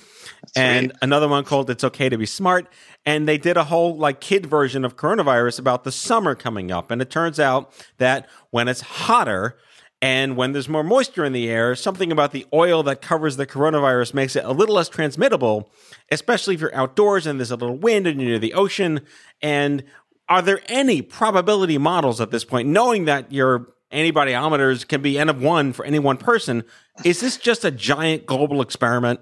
and 0.57 0.93
another 1.03 1.29
one 1.29 1.45
called 1.45 1.69
It's 1.69 1.85
Okay 1.85 2.09
to 2.09 2.17
Be 2.17 2.27
Smart. 2.27 2.67
And 3.05 3.29
they 3.29 3.39
did 3.39 3.57
a 3.57 3.65
whole 3.65 3.97
like 3.97 4.21
kid 4.21 4.47
version 4.47 4.85
of 4.85 4.97
coronavirus 4.97 5.59
about 5.59 5.85
the 5.85 5.93
summer 5.93 6.35
coming 6.35 6.71
up. 6.71 6.91
And 6.91 7.03
it 7.03 7.11
turns 7.11 7.39
out 7.39 7.73
that 7.99 8.29
when 8.51 8.69
it's 8.69 8.81
hotter, 8.81 9.59
and 10.01 10.37
when 10.37 10.53
there's 10.53 10.69
more 10.69 10.85
moisture 10.85 11.25
in 11.25 11.33
the 11.33 11.51
air, 11.51 11.75
something 11.75 12.13
about 12.13 12.31
the 12.31 12.47
oil 12.55 12.85
that 12.85 13.03
covers 13.03 13.37
the 13.37 13.47
coronavirus 13.47 14.15
makes 14.15 14.37
it 14.37 14.45
a 14.45 14.53
little 14.53 14.77
less 14.77 14.89
transmittable, 14.89 15.73
especially 16.13 16.55
if 16.55 16.61
you're 16.61 16.75
outdoors 16.75 17.27
and 17.27 17.41
there's 17.41 17.51
a 17.51 17.57
little 17.57 17.77
wind 17.77 18.07
and 18.07 18.21
you're 18.21 18.31
near 18.31 18.39
the 18.39 18.55
ocean. 18.55 19.01
And 19.43 19.83
are 20.29 20.43
there 20.43 20.61
any 20.67 21.03
probability 21.03 21.79
models 21.79 22.21
at 22.21 22.31
this 22.31 22.45
point, 22.45 22.69
knowing 22.69 23.07
that 23.07 23.33
your 23.33 23.69
antibodyometers 23.93 24.87
can 24.87 25.01
be 25.01 25.19
n 25.19 25.29
of 25.29 25.43
one 25.43 25.73
for 25.73 25.85
any 25.85 25.99
one 25.99 26.17
person? 26.17 26.65
Is 27.05 27.21
this 27.21 27.37
just 27.37 27.65
a 27.65 27.71
giant 27.71 28.27
global 28.27 28.61
experiment? 28.61 29.21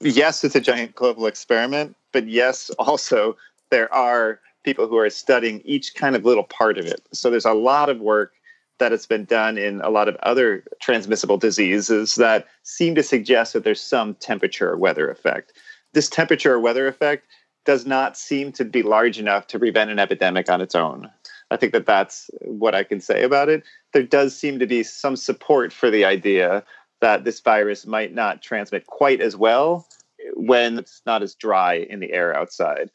Yes, 0.00 0.42
it's 0.42 0.54
a 0.56 0.60
giant 0.60 0.94
global 0.94 1.26
experiment. 1.26 1.96
But 2.12 2.28
yes, 2.28 2.70
also, 2.78 3.36
there 3.70 3.92
are 3.92 4.40
people 4.64 4.86
who 4.86 4.96
are 4.96 5.10
studying 5.10 5.60
each 5.64 5.94
kind 5.94 6.16
of 6.16 6.24
little 6.24 6.44
part 6.44 6.78
of 6.78 6.86
it. 6.86 7.06
So 7.12 7.30
there's 7.30 7.44
a 7.44 7.52
lot 7.52 7.90
of 7.90 8.00
work 8.00 8.32
that 8.78 8.92
has 8.92 9.06
been 9.06 9.24
done 9.24 9.56
in 9.58 9.80
a 9.82 9.90
lot 9.90 10.08
of 10.08 10.16
other 10.16 10.64
transmissible 10.80 11.36
diseases 11.36 12.16
that 12.16 12.46
seem 12.62 12.94
to 12.94 13.02
suggest 13.02 13.52
that 13.52 13.62
there's 13.62 13.80
some 13.80 14.14
temperature 14.14 14.70
or 14.70 14.76
weather 14.76 15.08
effect. 15.10 15.52
This 15.92 16.08
temperature 16.08 16.54
or 16.54 16.60
weather 16.60 16.88
effect 16.88 17.26
does 17.64 17.86
not 17.86 18.16
seem 18.16 18.52
to 18.52 18.64
be 18.64 18.82
large 18.82 19.18
enough 19.18 19.46
to 19.48 19.58
prevent 19.58 19.90
an 19.90 19.98
epidemic 19.98 20.50
on 20.50 20.60
its 20.60 20.74
own. 20.74 21.10
I 21.50 21.56
think 21.56 21.72
that 21.72 21.86
that's 21.86 22.30
what 22.40 22.74
I 22.74 22.84
can 22.84 23.00
say 23.00 23.22
about 23.22 23.48
it. 23.48 23.62
There 23.92 24.02
does 24.02 24.36
seem 24.36 24.58
to 24.58 24.66
be 24.66 24.82
some 24.82 25.16
support 25.16 25.72
for 25.72 25.90
the 25.90 26.04
idea 26.04 26.64
that 27.00 27.24
this 27.24 27.40
virus 27.40 27.86
might 27.86 28.14
not 28.14 28.42
transmit 28.42 28.86
quite 28.86 29.20
as 29.20 29.36
well 29.36 29.86
when 30.34 30.78
it's 30.78 31.02
not 31.06 31.22
as 31.22 31.34
dry 31.34 31.74
in 31.74 32.00
the 32.00 32.12
air 32.12 32.36
outside. 32.36 32.90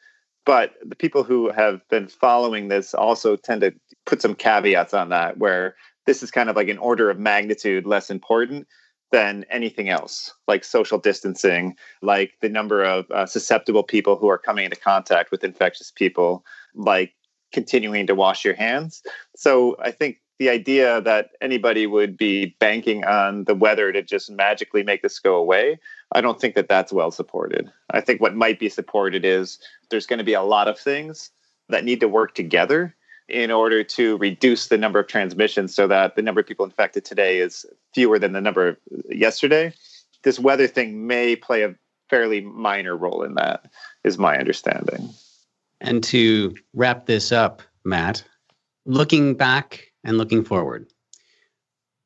But 0.46 0.74
the 0.84 0.96
people 0.96 1.24
who 1.24 1.52
have 1.52 1.88
been 1.90 2.08
following 2.08 2.70
this 2.70 2.94
also 2.94 3.36
tend 3.36 3.62
to 3.62 3.74
put 4.06 4.22
some 4.22 4.34
caveats 4.34 4.94
on 4.94 5.10
that, 5.10 5.38
where 5.38 5.76
this 6.06 6.24
is 6.24 6.32
kind 6.32 6.50
of 6.50 6.56
like 6.56 6.70
an 6.70 6.80
order 6.80 7.10
of 7.10 7.20
magnitude 7.20 7.86
less 7.86 8.10
important 8.10 8.68
than 9.12 9.46
anything 9.50 9.90
else, 9.90 10.34
like 10.48 10.64
social 10.64 11.00
distancing, 11.00 11.76
like 12.02 12.34
the 12.42 12.50
number 12.50 12.84
of 12.84 13.10
uh, 13.12 13.26
susceptible 13.26 13.84
people 13.84 14.16
who 14.16 14.30
are 14.30 14.38
coming 14.38 14.66
into 14.66 14.78
contact 14.78 15.32
with 15.32 15.44
infectious 15.44 15.92
people, 15.92 16.46
like 16.76 17.14
continuing 17.52 18.06
to 18.08 18.16
wash 18.16 18.46
your 18.46 18.54
hands. 18.54 19.02
So 19.36 19.76
I 19.80 19.92
think 19.92 20.18
the 20.38 20.50
idea 20.50 21.02
that 21.02 21.32
anybody 21.42 21.86
would 21.86 22.18
be 22.18 22.56
banking 22.60 23.04
on 23.04 23.44
the 23.44 23.56
weather 23.56 23.92
to 23.92 24.02
just 24.02 24.30
magically 24.32 24.84
make 24.84 25.02
this 25.02 25.20
go 25.20 25.36
away, 25.36 25.80
I 26.14 26.22
don't 26.22 26.40
think 26.40 26.56
that 26.56 26.70
that's 26.70 26.94
well 26.94 27.12
supported. 27.12 27.70
I 27.90 28.02
think 28.02 28.22
what 28.22 28.36
might 28.36 28.60
be 28.60 28.70
supported 28.70 29.26
is 29.26 29.60
there's 29.90 30.06
going 30.06 30.20
to 30.20 30.24
be 30.24 30.34
a 30.34 30.42
lot 30.42 30.68
of 30.68 30.80
things 30.80 31.32
that 31.68 31.84
need 31.84 32.00
to 32.00 32.08
work 32.08 32.36
together 32.36 32.96
in 33.30 33.52
order 33.52 33.84
to 33.84 34.18
reduce 34.18 34.68
the 34.68 34.78
number 34.78 35.00
of 35.00 35.08
transmissions 35.08 35.74
so 35.74 35.88
that 35.88 36.16
the 36.16 36.22
number 36.22 36.42
of 36.42 36.48
people 36.48 36.66
infected 36.66 37.06
today 37.06 37.40
is 37.40 37.66
fewer 37.94 38.20
than 38.20 38.34
the 38.34 38.42
number 38.42 38.78
yesterday. 39.10 39.74
This 40.24 40.40
weather 40.40 40.68
thing 40.68 41.08
may 41.08 41.36
play 41.36 41.64
a 41.64 41.76
fairly 42.10 42.42
minor 42.42 42.98
role 42.98 43.24
in 43.24 43.36
that, 43.36 43.72
is 44.04 44.18
my 44.18 44.38
understanding. 44.38 45.10
And 45.82 46.04
to 46.06 46.56
wrap 46.74 47.06
this 47.06 47.32
up, 47.32 47.62
Matt, 47.86 48.24
looking 48.86 49.36
back 49.36 49.92
and 50.04 50.18
looking 50.18 50.44
forward, 50.44 50.88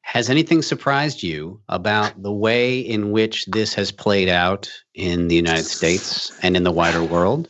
has 0.01 0.29
anything 0.29 0.61
surprised 0.61 1.23
you 1.23 1.59
about 1.69 2.21
the 2.21 2.31
way 2.31 2.79
in 2.79 3.11
which 3.11 3.45
this 3.45 3.73
has 3.73 3.91
played 3.91 4.29
out 4.29 4.69
in 4.93 5.27
the 5.29 5.35
United 5.35 5.65
States 5.65 6.37
and 6.43 6.55
in 6.55 6.63
the 6.63 6.71
wider 6.71 7.03
world? 7.03 7.49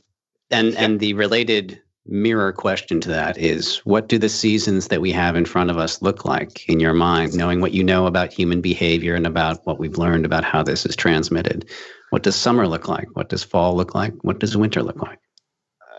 And 0.52 0.78
and 0.78 1.00
the 1.00 1.16
related 1.16 1.82
mirror 2.06 2.52
question 2.52 3.00
to 3.00 3.10
that 3.10 3.38
is 3.38 3.78
what 3.86 4.10
do 4.10 4.18
the 4.18 4.30
seasons 4.30 4.90
that 4.90 5.02
we 5.02 5.12
have 5.12 5.36
in 5.36 5.46
front 5.46 5.70
of 5.70 5.78
us 5.78 6.02
look 6.02 6.26
like 6.26 6.68
in 6.68 6.80
your 6.80 6.94
mind 6.94 7.34
knowing 7.34 7.62
what 7.62 7.72
you 7.72 7.84
know 7.84 8.06
about 8.08 8.34
human 8.34 8.60
behavior 8.60 9.16
and 9.16 9.26
about 9.26 9.66
what 9.66 9.80
we've 9.80 9.98
learned 9.98 10.26
about 10.26 10.44
how 10.44 10.62
this 10.62 10.86
is 10.86 10.96
transmitted 10.96 11.70
what 12.10 12.24
does 12.24 12.36
summer 12.36 12.68
look 12.68 12.90
like 12.90 13.08
what 13.14 13.30
does 13.30 13.44
fall 13.44 13.76
look 13.76 13.96
like 13.96 14.14
what 14.22 14.40
does 14.40 14.58
winter 14.58 14.84
look 14.84 15.02
like 15.02 15.20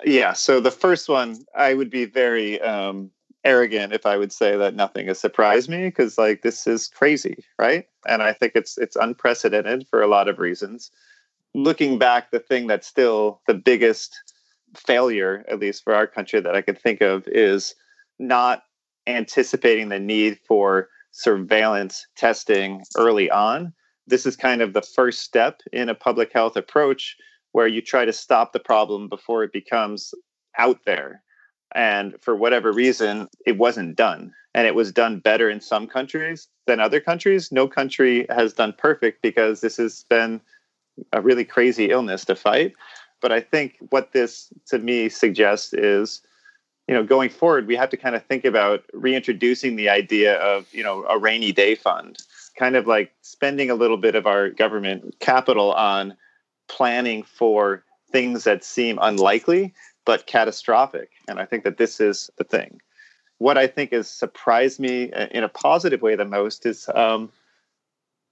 yeah 0.04 0.34
so 0.34 0.60
the 0.60 0.70
first 0.70 1.08
one 1.08 1.38
i 1.56 1.72
would 1.72 1.88
be 1.88 2.04
very 2.04 2.60
um, 2.60 3.10
arrogant 3.44 3.92
if 3.92 4.06
I 4.06 4.16
would 4.16 4.32
say 4.32 4.56
that 4.56 4.74
nothing 4.74 5.06
has 5.08 5.20
surprised 5.20 5.68
me 5.68 5.84
because 5.84 6.18
like 6.18 6.42
this 6.42 6.66
is 6.66 6.88
crazy, 6.88 7.44
right? 7.58 7.86
And 8.08 8.22
I 8.22 8.32
think 8.32 8.52
it's 8.54 8.78
it's 8.78 8.96
unprecedented 8.96 9.86
for 9.88 10.02
a 10.02 10.06
lot 10.06 10.28
of 10.28 10.38
reasons. 10.38 10.90
Looking 11.54 11.98
back, 11.98 12.30
the 12.30 12.40
thing 12.40 12.66
that's 12.66 12.86
still 12.86 13.40
the 13.46 13.54
biggest 13.54 14.33
failure, 14.76 15.44
at 15.48 15.58
least 15.58 15.84
for 15.84 15.94
our 15.94 16.06
country, 16.06 16.40
that 16.40 16.54
I 16.54 16.62
could 16.62 16.80
think 16.80 17.00
of 17.00 17.26
is 17.26 17.74
not 18.18 18.62
anticipating 19.06 19.88
the 19.88 20.00
need 20.00 20.38
for 20.46 20.88
surveillance 21.10 22.06
testing 22.16 22.82
early 22.96 23.30
on. 23.30 23.72
This 24.06 24.26
is 24.26 24.36
kind 24.36 24.62
of 24.62 24.72
the 24.72 24.82
first 24.82 25.22
step 25.22 25.60
in 25.72 25.88
a 25.88 25.94
public 25.94 26.32
health 26.32 26.56
approach 26.56 27.16
where 27.52 27.66
you 27.66 27.80
try 27.80 28.04
to 28.04 28.12
stop 28.12 28.52
the 28.52 28.60
problem 28.60 29.08
before 29.08 29.44
it 29.44 29.52
becomes 29.52 30.12
out 30.58 30.80
there 30.84 31.22
and 31.74 32.14
for 32.20 32.36
whatever 32.36 32.72
reason, 32.72 33.28
it 33.44 33.58
wasn't 33.58 33.96
done. 33.96 34.32
And 34.54 34.66
it 34.66 34.74
was 34.74 34.92
done 34.92 35.18
better 35.18 35.50
in 35.50 35.60
some 35.60 35.88
countries 35.88 36.48
than 36.66 36.78
other 36.78 37.00
countries. 37.00 37.50
No 37.50 37.66
country 37.66 38.26
has 38.30 38.52
done 38.52 38.74
perfect 38.78 39.20
because 39.20 39.60
this 39.60 39.76
has 39.78 40.04
been 40.08 40.40
a 41.12 41.20
really 41.20 41.44
crazy 41.44 41.90
illness 41.90 42.24
to 42.26 42.36
fight. 42.36 42.72
But 43.24 43.32
I 43.32 43.40
think 43.40 43.78
what 43.88 44.12
this 44.12 44.52
to 44.66 44.78
me 44.78 45.08
suggests 45.08 45.72
is, 45.72 46.20
you 46.86 46.94
know, 46.94 47.02
going 47.02 47.30
forward, 47.30 47.66
we 47.66 47.74
have 47.74 47.88
to 47.88 47.96
kind 47.96 48.14
of 48.14 48.22
think 48.22 48.44
about 48.44 48.84
reintroducing 48.92 49.76
the 49.76 49.88
idea 49.88 50.34
of, 50.42 50.66
you 50.74 50.82
know, 50.82 51.06
a 51.08 51.18
rainy 51.18 51.50
day 51.50 51.74
fund, 51.74 52.18
kind 52.58 52.76
of 52.76 52.86
like 52.86 53.14
spending 53.22 53.70
a 53.70 53.76
little 53.76 53.96
bit 53.96 54.14
of 54.14 54.26
our 54.26 54.50
government 54.50 55.16
capital 55.20 55.72
on 55.72 56.14
planning 56.68 57.22
for 57.22 57.82
things 58.12 58.44
that 58.44 58.62
seem 58.62 58.98
unlikely 59.00 59.72
but 60.04 60.26
catastrophic. 60.26 61.08
And 61.26 61.40
I 61.40 61.46
think 61.46 61.64
that 61.64 61.78
this 61.78 62.00
is 62.00 62.28
the 62.36 62.44
thing. 62.44 62.82
What 63.38 63.56
I 63.56 63.68
think 63.68 63.92
has 63.92 64.06
surprised 64.06 64.78
me 64.78 65.10
in 65.30 65.44
a 65.44 65.48
positive 65.48 66.02
way 66.02 66.14
the 66.14 66.26
most 66.26 66.66
is 66.66 66.90
um, 66.94 67.32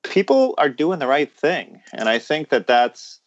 people 0.02 0.54
are 0.58 0.68
doing 0.68 0.98
the 0.98 1.06
right 1.06 1.32
thing. 1.32 1.80
And 1.94 2.10
I 2.10 2.18
think 2.18 2.50
that 2.50 2.66
that's 2.66 3.21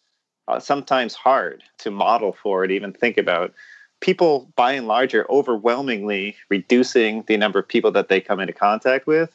uh, 0.48 0.60
sometimes 0.60 1.14
hard 1.14 1.62
to 1.78 1.90
model 1.90 2.32
for 2.32 2.62
and 2.62 2.72
even 2.72 2.92
think 2.92 3.18
about. 3.18 3.52
People, 4.00 4.50
by 4.56 4.72
and 4.72 4.86
large, 4.86 5.14
are 5.14 5.30
overwhelmingly 5.30 6.36
reducing 6.48 7.22
the 7.22 7.36
number 7.36 7.58
of 7.58 7.66
people 7.66 7.90
that 7.92 8.08
they 8.08 8.20
come 8.20 8.40
into 8.40 8.52
contact 8.52 9.06
with, 9.06 9.34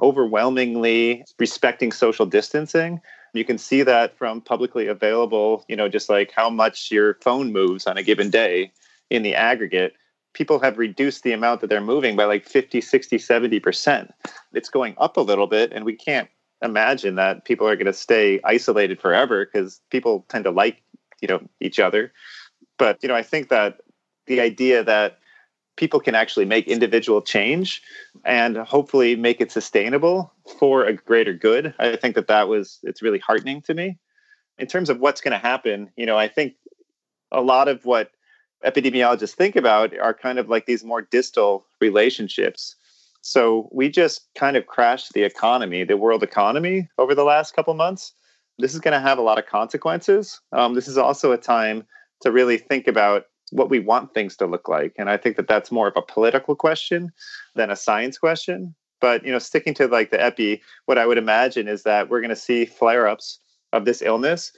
overwhelmingly 0.00 1.24
respecting 1.38 1.90
social 1.90 2.26
distancing. 2.26 3.00
You 3.32 3.44
can 3.44 3.56
see 3.56 3.82
that 3.82 4.16
from 4.18 4.42
publicly 4.42 4.86
available, 4.86 5.64
you 5.68 5.76
know, 5.76 5.88
just 5.88 6.10
like 6.10 6.30
how 6.30 6.50
much 6.50 6.90
your 6.90 7.14
phone 7.14 7.52
moves 7.52 7.86
on 7.86 7.96
a 7.96 8.02
given 8.02 8.28
day 8.28 8.70
in 9.08 9.22
the 9.22 9.34
aggregate. 9.34 9.94
People 10.34 10.60
have 10.60 10.76
reduced 10.78 11.22
the 11.22 11.32
amount 11.32 11.62
that 11.62 11.68
they're 11.68 11.80
moving 11.80 12.14
by 12.14 12.24
like 12.24 12.46
50, 12.46 12.80
60, 12.82 13.16
70%. 13.16 14.12
It's 14.52 14.68
going 14.68 14.94
up 14.98 15.16
a 15.16 15.22
little 15.22 15.46
bit, 15.46 15.72
and 15.72 15.84
we 15.86 15.94
can't 15.94 16.28
imagine 16.62 17.16
that 17.16 17.44
people 17.44 17.66
are 17.66 17.76
going 17.76 17.86
to 17.86 17.92
stay 17.92 18.40
isolated 18.44 19.00
forever 19.00 19.44
because 19.44 19.80
people 19.90 20.24
tend 20.28 20.44
to 20.44 20.50
like, 20.50 20.82
you 21.20 21.28
know, 21.28 21.40
each 21.60 21.80
other. 21.80 22.12
But, 22.78 23.02
you 23.02 23.08
know, 23.08 23.14
I 23.14 23.22
think 23.22 23.48
that 23.48 23.80
the 24.26 24.40
idea 24.40 24.82
that 24.84 25.18
people 25.76 26.00
can 26.00 26.14
actually 26.14 26.44
make 26.44 26.66
individual 26.68 27.22
change 27.22 27.82
and 28.24 28.56
hopefully 28.56 29.16
make 29.16 29.40
it 29.40 29.50
sustainable 29.50 30.32
for 30.58 30.84
a 30.84 30.92
greater 30.92 31.32
good. 31.32 31.74
I 31.78 31.96
think 31.96 32.14
that 32.14 32.28
that 32.28 32.48
was 32.48 32.78
it's 32.82 33.02
really 33.02 33.18
heartening 33.18 33.62
to 33.62 33.74
me. 33.74 33.98
In 34.58 34.66
terms 34.66 34.90
of 34.90 35.00
what's 35.00 35.20
going 35.20 35.32
to 35.32 35.38
happen, 35.38 35.90
you 35.96 36.06
know, 36.06 36.18
I 36.18 36.28
think 36.28 36.54
a 37.30 37.40
lot 37.40 37.68
of 37.68 37.84
what 37.84 38.10
epidemiologists 38.64 39.34
think 39.34 39.56
about 39.56 39.96
are 39.98 40.14
kind 40.14 40.38
of 40.38 40.48
like 40.48 40.66
these 40.66 40.84
more 40.84 41.02
distal 41.02 41.64
relationships. 41.80 42.76
So 43.22 43.68
we 43.72 43.88
just 43.88 44.28
kind 44.36 44.56
of 44.56 44.66
crashed 44.66 45.12
the 45.12 45.22
economy, 45.22 45.84
the 45.84 45.96
world 45.96 46.22
economy 46.22 46.88
over 46.98 47.14
the 47.14 47.24
last 47.24 47.54
couple 47.54 47.72
months. 47.74 48.12
This 48.58 48.74
is 48.74 48.80
going 48.80 48.92
to 48.92 49.00
have 49.00 49.18
a 49.18 49.22
lot 49.22 49.38
of 49.38 49.46
consequences. 49.46 50.40
Um, 50.52 50.74
this 50.74 50.88
is 50.88 50.98
also 50.98 51.32
a 51.32 51.38
time 51.38 51.86
to 52.20 52.30
really 52.30 52.58
think 52.58 52.86
about 52.86 53.26
what 53.50 53.70
we 53.70 53.78
want 53.78 54.12
things 54.12 54.36
to 54.36 54.46
look 54.46 54.68
like. 54.68 54.94
And 54.98 55.08
I 55.08 55.16
think 55.16 55.36
that 55.36 55.46
that's 55.46 55.70
more 55.70 55.86
of 55.86 55.96
a 55.96 56.02
political 56.02 56.56
question 56.56 57.12
than 57.54 57.70
a 57.70 57.76
science 57.76 58.18
question. 58.18 58.74
But 59.00 59.24
you 59.24 59.32
know, 59.32 59.38
sticking 59.38 59.74
to 59.74 59.86
like 59.86 60.10
the 60.10 60.22
epi, 60.22 60.62
what 60.86 60.98
I 60.98 61.06
would 61.06 61.18
imagine 61.18 61.68
is 61.68 61.84
that 61.84 62.08
we're 62.08 62.20
going 62.20 62.30
to 62.30 62.36
see 62.36 62.64
flare-ups 62.64 63.38
of 63.72 63.84
this 63.84 64.02
illness. 64.02 64.52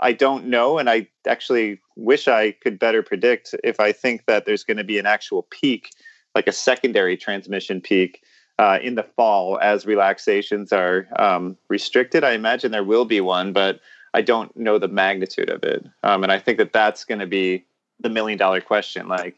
I 0.00 0.12
don't 0.12 0.46
know, 0.46 0.78
and 0.78 0.88
I 0.88 1.08
actually 1.26 1.80
wish 1.96 2.28
I 2.28 2.52
could 2.52 2.78
better 2.78 3.02
predict 3.02 3.54
if 3.64 3.80
I 3.80 3.92
think 3.92 4.26
that 4.26 4.46
there's 4.46 4.62
going 4.62 4.76
to 4.76 4.84
be 4.84 4.98
an 4.98 5.06
actual 5.06 5.48
peak, 5.50 5.90
like 6.38 6.46
a 6.46 6.52
secondary 6.52 7.16
transmission 7.16 7.80
peak 7.80 8.22
uh, 8.58 8.78
in 8.82 8.94
the 8.94 9.02
fall 9.02 9.58
as 9.60 9.86
relaxations 9.86 10.72
are 10.72 11.06
um, 11.18 11.56
restricted. 11.68 12.24
I 12.24 12.32
imagine 12.32 12.70
there 12.70 12.84
will 12.84 13.04
be 13.04 13.20
one, 13.20 13.52
but 13.52 13.80
I 14.14 14.22
don't 14.22 14.56
know 14.56 14.78
the 14.78 14.88
magnitude 14.88 15.50
of 15.50 15.62
it. 15.64 15.84
Um, 16.02 16.22
and 16.22 16.32
I 16.32 16.38
think 16.38 16.58
that 16.58 16.72
that's 16.72 17.04
going 17.04 17.20
to 17.20 17.26
be 17.26 17.64
the 18.00 18.08
million 18.08 18.38
dollar 18.38 18.60
question 18.60 19.08
like 19.08 19.36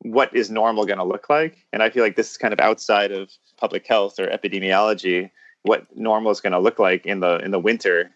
what 0.00 0.34
is 0.34 0.50
normal 0.50 0.84
going 0.84 0.98
to 0.98 1.04
look 1.04 1.28
like 1.28 1.66
and 1.72 1.82
i 1.82 1.90
feel 1.90 2.02
like 2.02 2.16
this 2.16 2.30
is 2.30 2.36
kind 2.36 2.52
of 2.52 2.60
outside 2.60 3.12
of 3.12 3.30
public 3.56 3.86
health 3.86 4.18
or 4.18 4.26
epidemiology 4.28 5.30
what 5.62 5.84
normal 5.96 6.30
is 6.30 6.40
going 6.40 6.52
to 6.52 6.58
look 6.58 6.78
like 6.78 7.06
in 7.06 7.20
the 7.20 7.38
in 7.38 7.50
the 7.50 7.58
winter 7.58 8.10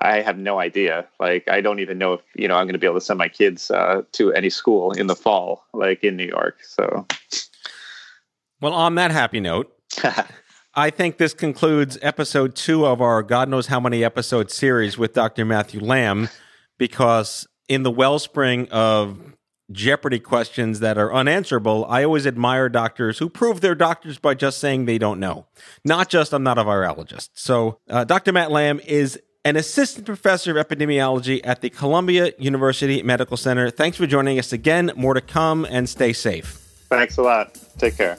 i 0.00 0.20
have 0.20 0.38
no 0.38 0.60
idea 0.60 1.06
like 1.18 1.48
i 1.48 1.60
don't 1.60 1.80
even 1.80 1.98
know 1.98 2.14
if 2.14 2.20
you 2.34 2.46
know 2.46 2.54
i'm 2.54 2.66
going 2.66 2.74
to 2.74 2.78
be 2.78 2.86
able 2.86 3.00
to 3.00 3.04
send 3.04 3.18
my 3.18 3.28
kids 3.28 3.70
uh, 3.70 4.02
to 4.12 4.32
any 4.32 4.50
school 4.50 4.92
in 4.92 5.06
the 5.06 5.16
fall 5.16 5.64
like 5.72 6.04
in 6.04 6.16
new 6.16 6.26
york 6.26 6.58
so 6.62 7.06
well 8.62 8.72
on 8.72 8.94
that 8.94 9.10
happy 9.10 9.40
note 9.40 9.70
I 10.74 10.88
think 10.88 11.18
this 11.18 11.34
concludes 11.34 11.98
episode 12.00 12.54
two 12.54 12.86
of 12.86 13.02
our 13.02 13.22
God 13.22 13.50
knows 13.50 13.66
how 13.66 13.78
many 13.78 14.02
episode 14.02 14.50
series 14.50 14.96
with 14.96 15.12
Dr. 15.12 15.44
Matthew 15.44 15.80
Lamb 15.80 16.30
because 16.78 17.46
in 17.68 17.82
the 17.82 17.90
wellspring 17.90 18.68
of 18.70 19.18
Jeopardy 19.70 20.18
questions 20.18 20.80
that 20.80 20.96
are 20.96 21.12
unanswerable, 21.12 21.84
I 21.90 22.04
always 22.04 22.26
admire 22.26 22.70
doctors 22.70 23.18
who 23.18 23.28
prove 23.28 23.60
they're 23.60 23.74
doctors 23.74 24.18
by 24.18 24.32
just 24.32 24.58
saying 24.58 24.86
they 24.86 24.96
don't 24.96 25.20
know. 25.20 25.46
Not 25.84 26.08
just, 26.08 26.32
I'm 26.32 26.42
not 26.42 26.58
a 26.58 26.64
virologist. 26.64 27.30
So, 27.34 27.78
uh, 27.90 28.04
Dr. 28.04 28.32
Matt 28.32 28.50
Lamb 28.50 28.80
is 28.86 29.20
an 29.44 29.56
assistant 29.56 30.06
professor 30.06 30.56
of 30.56 30.66
epidemiology 30.66 31.42
at 31.44 31.60
the 31.60 31.68
Columbia 31.68 32.32
University 32.38 33.02
Medical 33.02 33.36
Center. 33.36 33.68
Thanks 33.68 33.98
for 33.98 34.06
joining 34.06 34.38
us 34.38 34.54
again. 34.54 34.90
More 34.96 35.12
to 35.12 35.20
come 35.20 35.66
and 35.68 35.86
stay 35.86 36.14
safe. 36.14 36.61
Thanks 36.92 37.16
a 37.16 37.22
lot. 37.22 37.58
Take 37.78 37.96
care. 37.96 38.18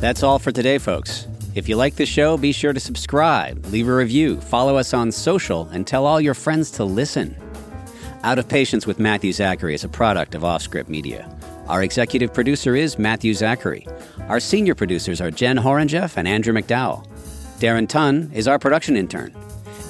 That's 0.00 0.22
all 0.22 0.38
for 0.38 0.52
today, 0.52 0.78
folks. 0.78 1.26
If 1.54 1.68
you 1.68 1.76
like 1.76 1.96
the 1.96 2.06
show, 2.06 2.38
be 2.38 2.52
sure 2.52 2.72
to 2.72 2.80
subscribe, 2.80 3.66
leave 3.66 3.88
a 3.88 3.94
review, 3.94 4.40
follow 4.40 4.78
us 4.78 4.94
on 4.94 5.12
social, 5.12 5.68
and 5.68 5.86
tell 5.86 6.06
all 6.06 6.18
your 6.18 6.32
friends 6.32 6.70
to 6.72 6.84
listen. 6.84 7.36
Out 8.22 8.38
of 8.38 8.48
Patience 8.48 8.86
with 8.86 8.98
Matthew 8.98 9.32
Zachary 9.32 9.74
is 9.74 9.84
a 9.84 9.88
product 9.90 10.34
of 10.34 10.44
Offscript 10.44 10.88
Media. 10.88 11.30
Our 11.68 11.82
executive 11.82 12.32
producer 12.32 12.74
is 12.74 12.98
Matthew 12.98 13.34
Zachary. 13.34 13.86
Our 14.28 14.40
senior 14.40 14.74
producers 14.74 15.20
are 15.20 15.30
Jen 15.30 15.58
Horanjeff 15.58 16.16
and 16.16 16.26
Andrew 16.26 16.54
McDowell. 16.54 17.06
Darren 17.58 17.86
Tunn 17.86 18.30
is 18.32 18.48
our 18.48 18.58
production 18.58 18.96
intern. 18.96 19.34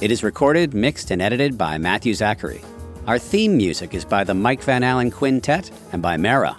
It 0.01 0.11
is 0.11 0.25
recorded, 0.25 0.75
mixed, 0.75 1.11
and 1.11 1.23
edited 1.23 1.57
by 1.57 1.79
Matthew 1.79 2.15
Zachary. 2.15 2.63
Our 3.07 3.19
theme 3.19 3.57
music 3.57 3.95
is 3.95 4.05
by 4.05 4.25
the 4.25 4.35
Mike 4.35 4.63
Van 4.63 4.83
Allen 4.83 5.11
Quintet 5.11 5.71
and 5.93 6.03
by 6.03 6.17
Mara. 6.17 6.57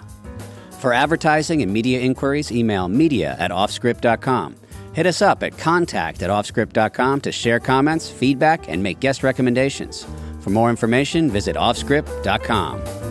For 0.80 0.92
advertising 0.92 1.62
and 1.62 1.72
media 1.72 2.00
inquiries, 2.00 2.52
email 2.52 2.88
media 2.88 3.36
at 3.38 3.50
offscript.com. 3.50 4.56
Hit 4.92 5.06
us 5.06 5.20
up 5.20 5.42
at 5.42 5.58
contact 5.58 6.22
at 6.22 6.30
offscript.com 6.30 7.20
to 7.20 7.32
share 7.32 7.60
comments, 7.60 8.10
feedback, 8.10 8.68
and 8.68 8.82
make 8.82 9.00
guest 9.00 9.22
recommendations. 9.22 10.06
For 10.40 10.50
more 10.50 10.70
information, 10.70 11.30
visit 11.30 11.56
offscript.com. 11.56 13.05